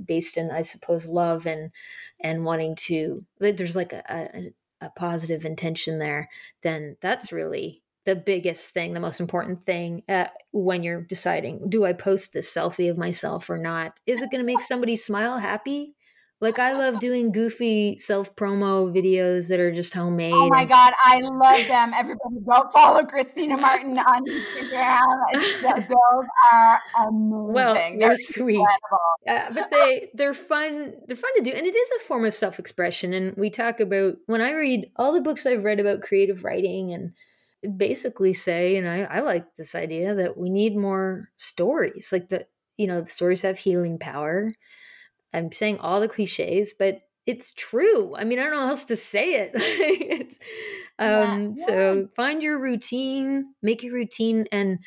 [0.05, 1.71] based in i suppose love and
[2.21, 6.29] and wanting to there's like a, a, a positive intention there
[6.63, 11.85] then that's really the biggest thing, the most important thing uh, when you're deciding, do
[11.85, 13.99] I post this selfie of myself or not?
[14.07, 15.95] Is it going to make somebody smile, happy?
[16.41, 20.35] Like I love doing goofy self promo videos that are just homemade.
[20.35, 21.93] Oh my god, I love them!
[21.95, 25.89] Everybody, go follow Christina Martin on Instagram.
[25.89, 27.53] Those are amazing.
[27.53, 28.67] Well, they're, they're sweet,
[29.27, 30.93] uh, but they they're fun.
[31.07, 33.15] They're fun to do, and it is a form of self expression.
[33.15, 36.93] And we talk about when I read all the books I've read about creative writing
[36.93, 37.13] and
[37.77, 42.11] basically say, and I, I like this idea that we need more stories.
[42.13, 42.47] Like the,
[42.77, 44.51] you know, the stories have healing power.
[45.33, 48.15] I'm saying all the cliches, but it's true.
[48.17, 49.53] I mean, I don't know how else to say it.
[49.55, 50.39] it's,
[50.99, 51.67] um, yeah, yeah.
[51.67, 54.79] so find your routine, make your routine, and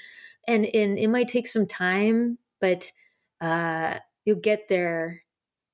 [0.47, 2.91] and and it might take some time, but
[3.41, 5.23] uh, you'll get there.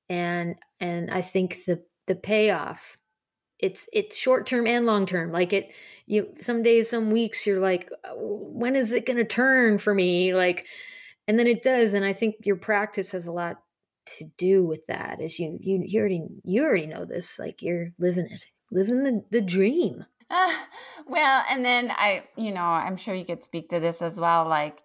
[0.08, 2.96] And and I think the the payoff
[3.58, 5.70] it's it's short term and long term like it
[6.06, 9.94] you some days some weeks you're like oh, when is it going to turn for
[9.94, 10.66] me like
[11.28, 13.56] and then it does and i think your practice has a lot
[14.06, 17.88] to do with that as you you, you already you already know this like you're
[17.98, 20.52] living it living the, the dream Uh,
[21.06, 24.46] well, and then I, you know, I'm sure you could speak to this as well.
[24.48, 24.82] Like,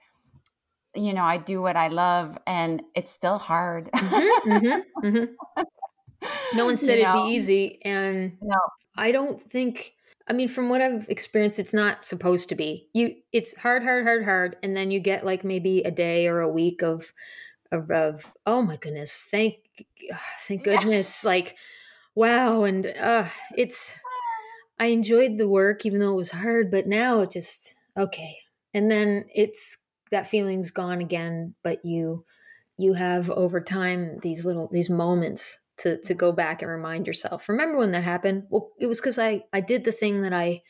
[0.96, 3.90] you know, I do what I love, and it's still hard.
[3.94, 5.62] mm-hmm, mm-hmm, mm-hmm.
[6.56, 8.58] No one said you it'd be easy, and no.
[8.96, 9.94] I don't think.
[10.28, 12.88] I mean, from what I've experienced, it's not supposed to be.
[12.94, 16.42] You, it's hard, hard, hard, hard, and then you get like maybe a day or
[16.42, 17.12] a week of,
[17.72, 19.56] of, of oh my goodness, thank,
[20.48, 21.30] thank goodness, yeah.
[21.30, 21.58] like,
[22.16, 24.00] wow, and uh, it's.
[24.82, 28.38] I enjoyed the work, even though it was hard, but now it just okay.
[28.74, 29.78] And then it's
[30.12, 32.24] that feeling's gone again, but you
[32.78, 37.50] you have over time these little these moments to to go back and remind yourself.
[37.50, 38.44] Remember when that happened?
[38.50, 40.62] Well, it was because I I did the thing that I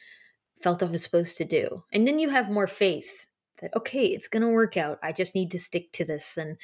[0.62, 3.28] felt I was supposed to do, and then you have more faith
[3.62, 5.00] that okay, it's gonna work out.
[5.04, 6.58] I just need to stick to this, and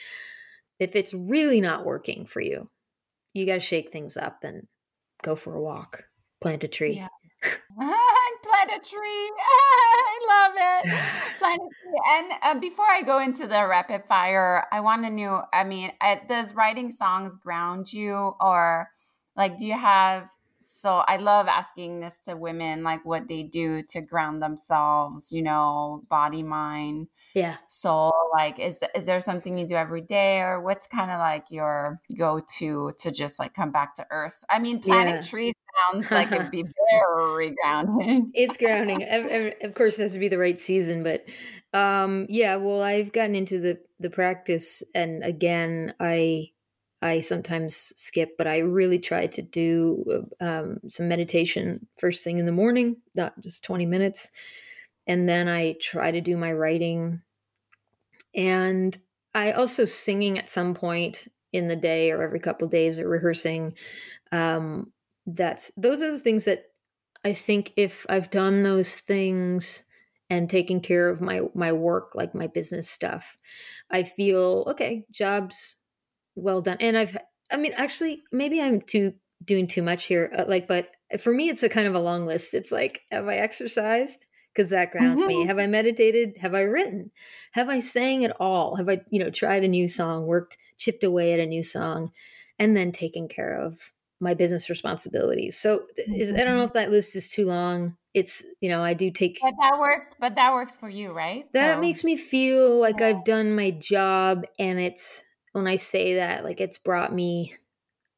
[0.80, 2.70] if it's really not working for you,
[3.34, 4.68] you got to shake things up and
[5.24, 6.04] go for a walk,
[6.42, 6.96] plant a tree.
[6.96, 7.08] Yeah.
[7.78, 9.32] plant a tree.
[9.40, 11.38] I love it.
[11.40, 12.02] Plant a tree.
[12.14, 15.44] And uh, before I go into the rapid fire, I want to know.
[15.54, 18.90] I mean, uh, does writing songs ground you, or
[19.36, 20.30] like, do you have?
[20.76, 25.32] So I love asking this to women, like what they do to ground themselves.
[25.32, 28.12] You know, body, mind, yeah, soul.
[28.34, 32.02] Like, is is there something you do every day, or what's kind of like your
[32.18, 34.44] go to to just like come back to earth?
[34.50, 35.22] I mean, planting yeah.
[35.22, 35.54] trees
[35.92, 38.32] sounds like it'd be very grounding.
[38.34, 39.02] it's grounding.
[39.64, 41.26] Of course, it has to be the right season, but
[41.74, 42.58] um, yeah.
[42.58, 46.50] Well, I've gotten into the the practice, and again, I
[47.06, 52.48] I sometimes skip, but I really try to do um, some meditation first thing in
[52.48, 54.32] the morning, not just twenty minutes,
[55.06, 57.22] and then I try to do my writing,
[58.34, 58.98] and
[59.36, 63.76] I also singing at some point in the day or every couple days or rehearsing
[64.32, 64.92] um,
[65.28, 66.66] that's those are the things that
[67.24, 69.84] I think if I've done those things
[70.30, 73.38] and taken care of my my work like my business stuff,
[73.92, 75.78] I feel okay, jobs
[76.36, 76.78] well done.
[76.80, 77.18] And I've
[77.52, 79.14] I mean actually maybe I'm too
[79.44, 82.26] doing too much here uh, like but for me it's a kind of a long
[82.26, 82.54] list.
[82.54, 84.26] It's like have I exercised?
[84.56, 85.28] because that grounds mm-hmm.
[85.28, 85.46] me.
[85.46, 86.38] Have I meditated?
[86.38, 87.12] Have I written?
[87.52, 88.76] Have I sang at all?
[88.78, 92.12] Have I, you know, tried a new song, worked, chipped away at a new song,
[92.58, 95.58] and then taken care of my business responsibilities.
[95.58, 96.68] So is, I don't know mm-hmm.
[96.68, 97.98] if that list is too long.
[98.14, 100.16] It's you know I do take, but that works.
[100.18, 101.52] But that works for you, right?
[101.52, 101.82] That so.
[101.82, 103.02] makes me feel like.
[103.02, 105.26] I've done my job, and it's
[105.56, 107.56] when I say that, like it's brought me.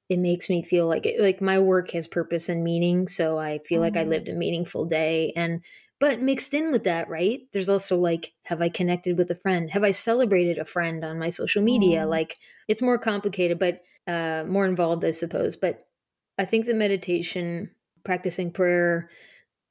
[0.09, 3.07] It makes me feel like it, like my work has purpose and meaning.
[3.07, 3.83] So I feel mm-hmm.
[3.83, 4.09] like I mm-hmm.
[4.09, 5.61] lived a meaningful day, and
[5.99, 7.41] but mixed in with that, right?
[7.53, 9.69] There's also like, have I connected with a friend?
[9.71, 12.03] Have I celebrated a friend on my social media?
[12.03, 12.09] Mm.
[12.09, 15.55] Like it's more complicated, but uh, more involved, I suppose.
[15.55, 15.83] But
[16.39, 17.71] I think the meditation,
[18.03, 19.09] practicing prayer,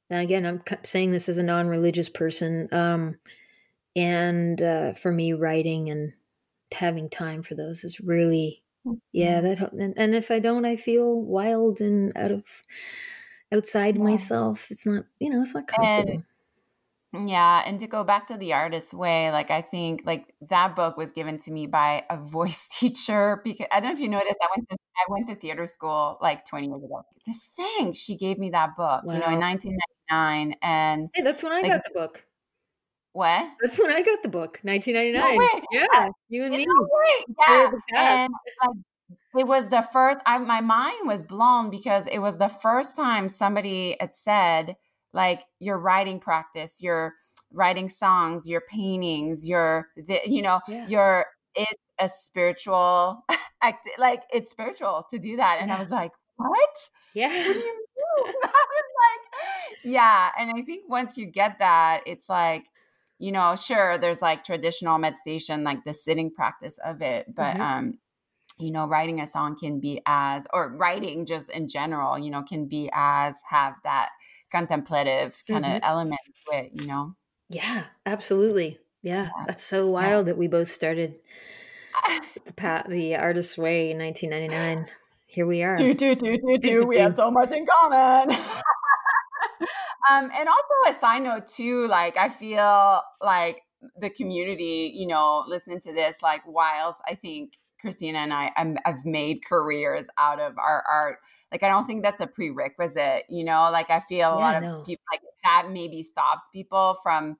[0.09, 3.15] and again, I'm saying this as a non religious person, um,
[3.95, 6.13] and uh, for me, writing and
[6.73, 8.63] having time for those is really,
[9.11, 9.63] yeah, mm-hmm.
[9.63, 12.45] that, and, and if I don't, I feel wild and out of,
[13.53, 14.03] outside yeah.
[14.03, 14.67] myself.
[14.69, 16.11] It's not, you know, it's not comfortable.
[16.13, 16.23] And-
[17.13, 20.97] yeah, and to go back to the artist way, like I think like that book
[20.97, 24.37] was given to me by a voice teacher because I don't know if you noticed
[24.41, 27.05] I went to I went to theater school like 20 years ago.
[27.25, 29.13] The thing she gave me that book, wow.
[29.13, 32.25] you know, in 1999 and Hey, that's when I like, got the book.
[33.17, 33.49] What?
[33.59, 35.37] That's when I got the book, 1999.
[35.39, 36.67] No yeah, you and me.
[37.39, 37.71] Yeah.
[37.95, 38.77] And like,
[39.39, 43.27] it was the first I, my mind was blown because it was the first time
[43.27, 44.75] somebody had said
[45.13, 47.15] like your writing practice, your
[47.51, 50.85] writing songs, your paintings, your the, you know, yeah.
[50.85, 53.25] your it's a spiritual
[53.63, 55.57] act like it's spiritual to do that.
[55.59, 55.77] And yeah.
[55.77, 56.89] I was like, what?
[57.15, 57.29] Yeah.
[57.29, 57.65] What do you
[58.25, 58.35] mean?
[58.43, 60.29] I was like, yeah.
[60.39, 62.67] And I think once you get that, it's like,
[63.19, 67.61] you know, sure, there's like traditional meditation, like the sitting practice of it, but mm-hmm.
[67.61, 67.99] um,
[68.59, 72.43] you know, writing a song can be as, or writing just in general, you know,
[72.43, 74.09] can be as have that
[74.51, 75.83] contemplative kind of mm-hmm.
[75.83, 77.15] element to it, you know?
[77.49, 78.79] Yeah, absolutely.
[79.01, 79.45] Yeah, yeah.
[79.45, 80.33] that's so wild yeah.
[80.33, 81.15] that we both started
[82.45, 84.87] the pat the artist's way in 1999.
[85.27, 85.75] Here we are.
[85.75, 86.85] Do do do do do.
[86.85, 88.35] We have so much in common.
[90.11, 91.87] um, and also a side note too.
[91.87, 93.61] Like I feel like
[93.99, 98.75] the community, you know, listening to this, like whilst I think Christina and I i
[98.85, 101.19] have made careers out of our art.
[101.51, 103.69] Like I don't think that's a prerequisite, you know.
[103.71, 104.83] Like I feel a yeah, lot of no.
[104.85, 107.37] people like that maybe stops people from,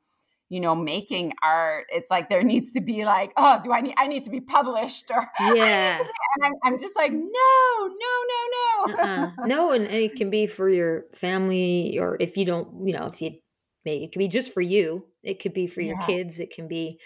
[0.49, 3.93] you know making art it's like there needs to be like oh do i need
[3.97, 7.89] i need to be published or yeah be, and I'm, I'm, just like no no
[7.97, 9.45] no no uh-uh.
[9.45, 13.21] no and it can be for your family or if you don't you know if
[13.21, 13.31] you
[13.85, 16.05] maybe it could be just for you it could be for your yeah.
[16.05, 16.99] kids it can be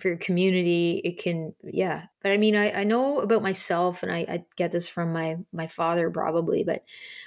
[0.00, 4.12] for your community it can yeah but i mean i, I know about myself and
[4.12, 6.84] I, I get this from my my father probably but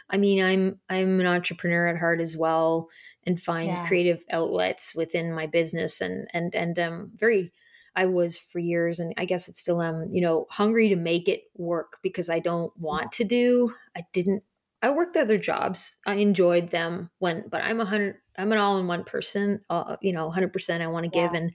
[0.10, 2.90] i mean i'm i'm an entrepreneur at heart as well
[3.26, 3.88] and find yeah.
[3.88, 7.50] creative outlets within my business and and and um very
[7.96, 11.28] I was for years and I guess it's still am, you know, hungry to make
[11.28, 13.74] it work because I don't want to do.
[13.96, 14.44] I didn't
[14.82, 15.98] I worked other jobs.
[16.06, 19.62] I enjoyed them when but I'm a hundred I'm an all-in-one person.
[19.70, 21.52] Uh, you know, 100% I want to give and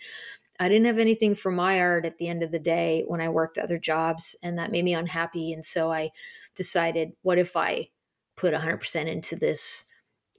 [0.60, 3.28] I didn't have anything for my art at the end of the day when I
[3.28, 6.10] worked other jobs and that made me unhappy and so I
[6.54, 7.88] decided what if I
[8.36, 9.86] put 100% into this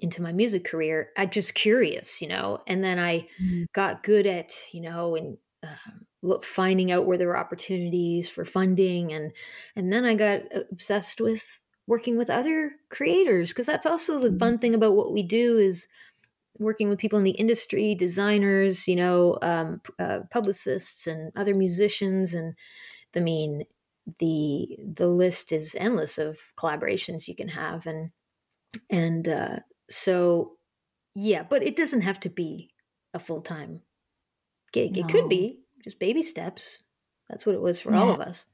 [0.01, 3.63] into my music career i just curious you know and then i mm-hmm.
[3.73, 5.91] got good at you know and uh,
[6.21, 9.31] look, finding out where there were opportunities for funding and
[9.75, 10.41] and then i got
[10.71, 14.37] obsessed with working with other creators because that's also the mm-hmm.
[14.37, 15.87] fun thing about what we do is
[16.57, 22.33] working with people in the industry designers you know um, uh, publicists and other musicians
[22.33, 22.53] and
[23.15, 23.63] i mean
[24.19, 28.11] the the list is endless of collaborations you can have and
[28.89, 29.59] and uh,
[29.89, 30.53] so,
[31.13, 32.71] yeah, but it doesn't have to be
[33.13, 33.81] a full time
[34.71, 34.93] gig.
[34.93, 34.99] No.
[34.99, 36.83] It could be just baby steps.
[37.29, 38.01] That's what it was for yeah.
[38.01, 38.45] all of us.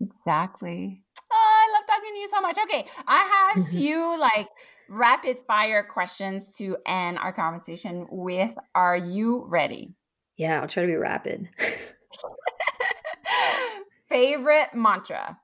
[0.00, 1.04] Exactly.
[1.32, 2.56] Oh, I love talking to you so much.
[2.64, 4.48] Okay, I have a few like
[4.88, 8.54] rapid fire questions to end our conversation with.
[8.74, 9.94] Are you ready?
[10.36, 11.48] Yeah, I'll try to be rapid.
[14.08, 15.38] Favorite mantra?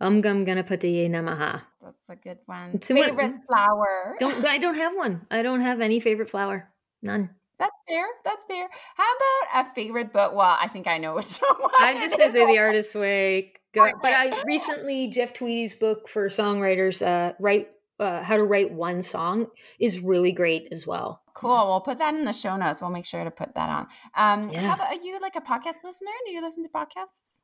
[0.00, 1.62] Um gum ganapatiye namaha.
[1.88, 2.78] That's a good one.
[2.78, 4.14] favorite flower?
[4.18, 5.26] Don't I don't have one.
[5.30, 6.68] I don't have any favorite flower.
[7.02, 7.30] None.
[7.58, 8.06] That's fair.
[8.24, 8.68] That's fair.
[8.96, 10.32] How about a favorite book?
[10.34, 11.70] Well, I think I know which one.
[11.78, 13.52] I'm just gonna say The Artist's Way.
[13.72, 17.68] Go, but I recently Jeff Tweedy's book for songwriters, uh, write
[18.00, 19.46] uh, how to write one song
[19.80, 21.22] is really great as well.
[21.34, 21.66] Cool.
[21.66, 22.80] We'll put that in the show notes.
[22.80, 23.86] We'll make sure to put that on.
[24.16, 24.60] Um, yeah.
[24.60, 26.10] How about are you like a podcast listener?
[26.26, 27.40] Do you listen to podcasts?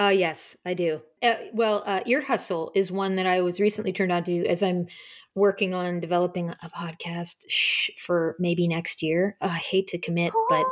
[0.00, 1.00] Uh, yes, I do.
[1.22, 4.62] Uh, well, uh, Ear Hustle is one that I was recently turned on to as
[4.62, 4.86] I'm
[5.34, 9.36] working on developing a podcast sh- for maybe next year.
[9.40, 10.66] Oh, I hate to commit, but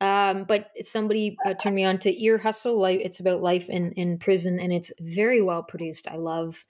[0.00, 2.78] um, but somebody uh, turned me on to Ear Hustle.
[2.80, 6.08] Like it's about life in in prison, and it's very well produced.
[6.08, 6.64] I love,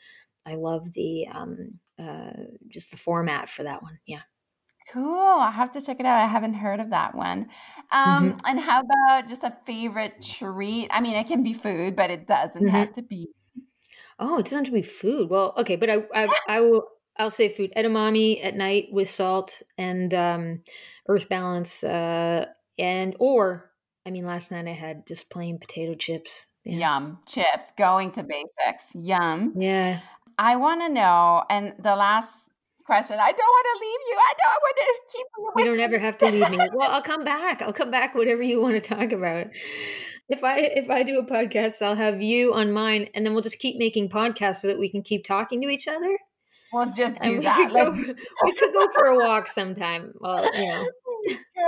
[0.46, 2.32] I love the um, uh,
[2.68, 3.98] just the format for that one.
[4.06, 4.22] Yeah.
[4.92, 5.38] Cool.
[5.40, 6.18] i have to check it out.
[6.18, 7.48] I haven't heard of that one.
[7.92, 8.36] Um, mm-hmm.
[8.46, 10.88] And how about just a favorite treat?
[10.90, 12.74] I mean, it can be food, but it doesn't mm-hmm.
[12.74, 13.28] have to be.
[14.18, 15.30] Oh, it doesn't have to be food.
[15.30, 16.88] Well, okay, but I, I, I will.
[17.18, 17.72] I'll say food.
[17.76, 20.60] Edamame at night with salt and um,
[21.08, 22.46] Earth Balance, uh,
[22.78, 23.68] and or
[24.06, 26.48] I mean, last night I had just plain potato chips.
[26.64, 26.96] Yeah.
[26.96, 27.72] Yum, chips.
[27.76, 28.94] Going to basics.
[28.94, 29.52] Yum.
[29.56, 30.00] Yeah.
[30.38, 32.47] I want to know, and the last
[32.88, 33.18] question.
[33.20, 34.16] I don't want to leave you.
[34.18, 35.52] I don't want to keep you.
[35.56, 36.58] You don't ever have to leave me.
[36.72, 37.60] Well, I'll come back.
[37.60, 38.14] I'll come back.
[38.14, 39.48] Whatever you want to talk about.
[40.30, 43.42] If I if I do a podcast, I'll have you on mine, and then we'll
[43.42, 46.18] just keep making podcasts so that we can keep talking to each other.
[46.72, 47.58] We'll just do that.
[47.58, 48.14] We could, go,
[48.44, 50.12] we could go for a walk sometime.
[50.18, 50.88] Well, you know.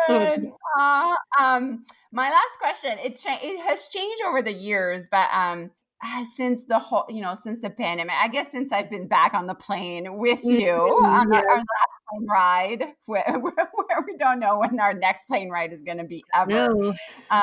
[0.07, 0.47] Good.
[0.79, 2.99] Uh, um, my last question.
[3.05, 5.71] It cha- it has changed over the years, but um,
[6.35, 9.47] since the whole, you know, since the pandemic, I guess since I've been back on
[9.47, 11.05] the plane with you mm-hmm.
[11.05, 11.67] on our, our last
[12.09, 15.99] plane ride, where, where, where, we don't know when our next plane ride is going
[15.99, 16.51] to be ever.
[16.51, 16.95] No.
[17.31, 17.41] Um,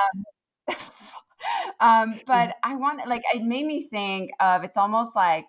[1.79, 5.45] um, but I want, like, it made me think of it's almost like,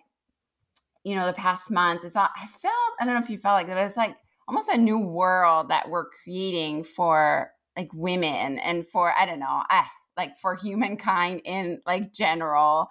[1.05, 2.05] you know, the past months.
[2.05, 4.17] It's all, I felt, I don't know if you felt like it, but it's like
[4.47, 9.47] almost a new world that we're creating for like women and for, I don't know,
[9.71, 9.87] I,
[10.19, 12.89] like for humankind in like general.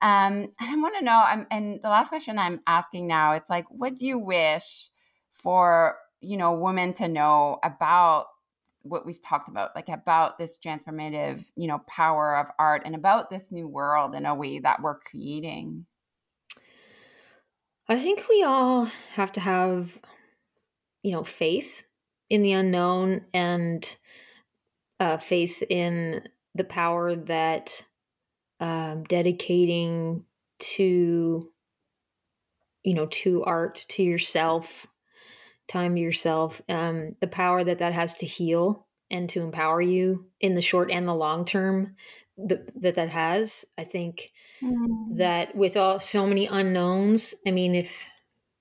[0.00, 3.48] Um, and I want to know, I'm, and the last question I'm asking now, it's
[3.48, 4.90] like, what do you wish
[5.30, 8.26] for, you know, women to know about
[8.82, 13.30] what we've talked about, like about this transformative, you know, power of art and about
[13.30, 15.86] this new world in a way that we're creating?
[17.88, 20.00] I think we all have to have,
[21.02, 21.84] you know, faith
[22.28, 23.96] in the unknown and
[24.98, 26.22] uh, faith in
[26.54, 27.84] the power that
[28.60, 30.24] um, dedicating
[30.58, 31.50] to
[32.84, 34.86] you know to art to yourself
[35.68, 40.26] time to yourself um, the power that that has to heal and to empower you
[40.40, 41.96] in the short and the long term
[42.36, 45.16] that that, that has i think mm.
[45.16, 48.08] that with all so many unknowns i mean if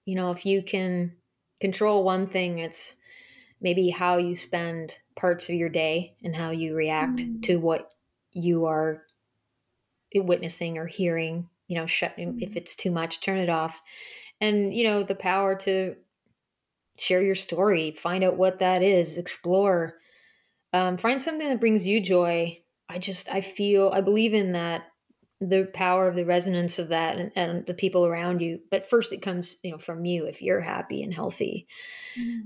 [0.05, 1.11] you know if you can
[1.59, 2.97] control one thing it's
[3.61, 7.41] maybe how you spend parts of your day and how you react mm-hmm.
[7.41, 7.93] to what
[8.33, 9.03] you are
[10.15, 12.38] witnessing or hearing you know shut mm-hmm.
[12.41, 13.79] if it's too much turn it off
[14.41, 15.95] and you know the power to
[16.97, 19.95] share your story find out what that is explore
[20.73, 24.83] um, find something that brings you joy i just i feel i believe in that
[25.39, 29.13] the power of the resonance of that and, and the people around you but first
[29.13, 31.67] it comes you know from you if you're happy and healthy
[32.19, 32.41] mm-hmm.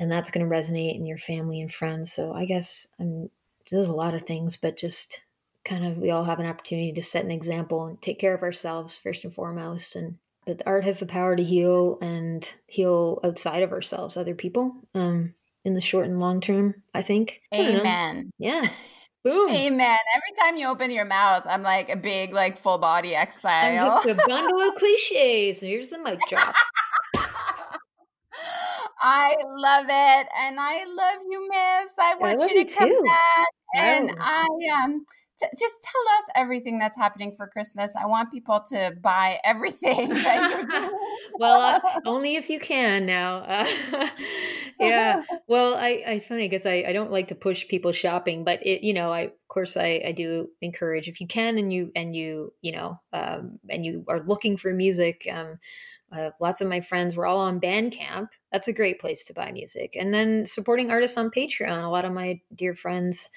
[0.00, 3.30] And that's going to resonate in your family and friends so i guess I'm,
[3.70, 5.24] there's a lot of things but just
[5.64, 8.42] kind of we all have an opportunity to set an example and take care of
[8.42, 10.16] ourselves first and foremost and
[10.46, 15.34] but art has the power to heal and heal outside of ourselves other people um
[15.64, 18.64] in the short and long term i think amen yeah
[19.22, 19.50] Boom.
[19.50, 19.98] Amen.
[20.16, 23.90] Every time you open your mouth, I'm like a big, like full body exhale.
[23.90, 25.60] I'm just a bundle of cliches.
[25.60, 26.54] Here's the mic drop.
[29.00, 31.94] I love it, and I love you, Miss.
[31.98, 33.02] I want I you to come too.
[33.04, 34.46] back, and I
[34.84, 35.04] um
[35.40, 37.94] t- just tell us everything that's happening for Christmas.
[37.96, 40.98] I want people to buy everything that you're doing.
[41.38, 43.38] well, uh, only if you can now.
[43.38, 44.06] Uh,
[44.80, 45.22] yeah.
[45.48, 48.64] Well, I, I, it's funny because I, I don't like to push people shopping, but
[48.64, 51.90] it, you know, I, of course, I, I do encourage if you can and you,
[51.96, 55.58] and you, you know, um, and you are looking for music, um,
[56.12, 58.28] uh, lots of my friends were all on Bandcamp.
[58.52, 59.96] That's a great place to buy music.
[59.98, 61.84] And then supporting artists on Patreon.
[61.84, 63.30] A lot of my dear friends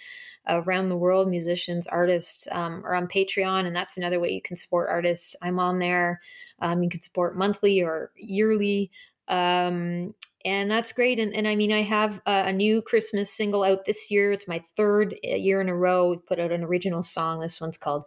[0.47, 4.55] around the world, musicians, artists, um, are on Patreon, and that's another way you can
[4.55, 5.35] support artists.
[5.41, 6.19] I'm on there.
[6.59, 8.91] Um, you can support monthly or yearly.
[9.27, 10.13] Um,
[10.45, 11.19] and that's great.
[11.19, 14.33] And, and I mean, I have a, a, new Christmas single out this year.
[14.33, 16.09] It's my third uh, year in a row.
[16.09, 17.39] We've put out an original song.
[17.39, 18.03] This one's called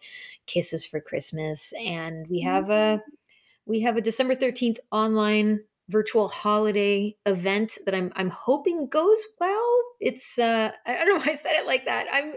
[0.46, 3.02] "Kisses for Christmas," and we have a
[3.66, 9.82] we have a December thirteenth online virtual holiday event that I'm I'm hoping goes well.
[10.00, 12.06] It's uh I don't know why I said it like that.
[12.12, 12.34] I'm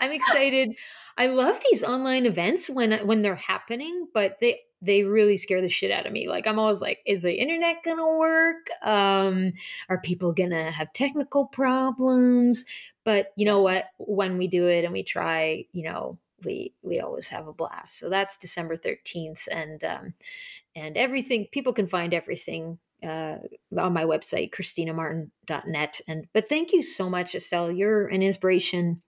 [0.00, 0.76] I'm excited.
[1.16, 5.68] I love these online events when when they're happening, but they they really scare the
[5.68, 6.28] shit out of me.
[6.28, 8.68] Like I'm always like, is the internet gonna work?
[8.82, 9.52] Um,
[9.88, 12.64] are people gonna have technical problems?
[13.04, 13.86] But you know what?
[13.98, 17.98] When we do it and we try, you know, we we always have a blast.
[17.98, 20.14] So that's December 13th, and um,
[20.74, 23.36] and everything people can find everything uh,
[23.76, 26.00] on my website, christinamartin.net.
[26.06, 27.70] And but thank you so much, Estelle.
[27.70, 29.02] You're an inspiration,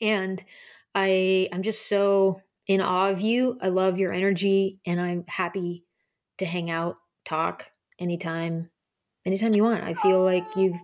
[0.00, 0.42] and
[0.94, 3.58] I I'm just so in awe of you.
[3.60, 5.84] I love your energy, and I'm happy
[6.38, 8.70] to hang out, talk anytime,
[9.26, 9.84] anytime you want.
[9.84, 10.78] I feel like you've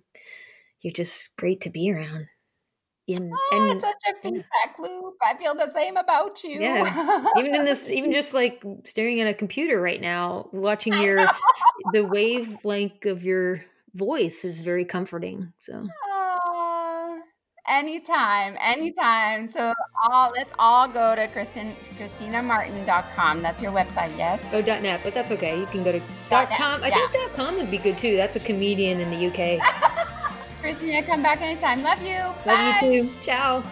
[0.81, 2.27] you're just great to be around.
[3.17, 5.15] In, oh, and, it's such a feedback loop.
[5.23, 6.61] I feel the same about you.
[6.61, 7.27] Yeah.
[7.39, 11.27] even in this, even just like staring at a computer right now, watching your
[11.93, 13.65] the wavelength of your
[13.95, 15.53] voice is very comforting.
[15.59, 15.87] So.
[17.69, 18.59] anytime, mm.
[18.61, 19.47] anytime.
[19.47, 19.73] So
[20.11, 23.43] all let's all go to Kristen ChristinaMartin.com.
[23.43, 24.43] That's your website, yes?
[24.53, 25.59] Oh, dot .net, but that's okay.
[25.59, 26.83] You can go to dot .com.
[26.83, 27.09] I yeah.
[27.09, 28.17] think dot .com would be good too.
[28.17, 29.61] That's a comedian in the UK.
[30.61, 31.83] Christina, come back anytime.
[31.83, 32.17] Love you.
[32.17, 32.79] Love Bye.
[32.83, 33.11] you too.
[33.23, 33.63] Ciao.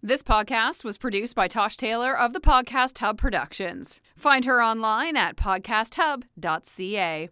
[0.00, 4.00] This podcast was produced by Tosh Taylor of the Podcast Hub Productions.
[4.16, 7.28] Find her online at podcasthub.ca.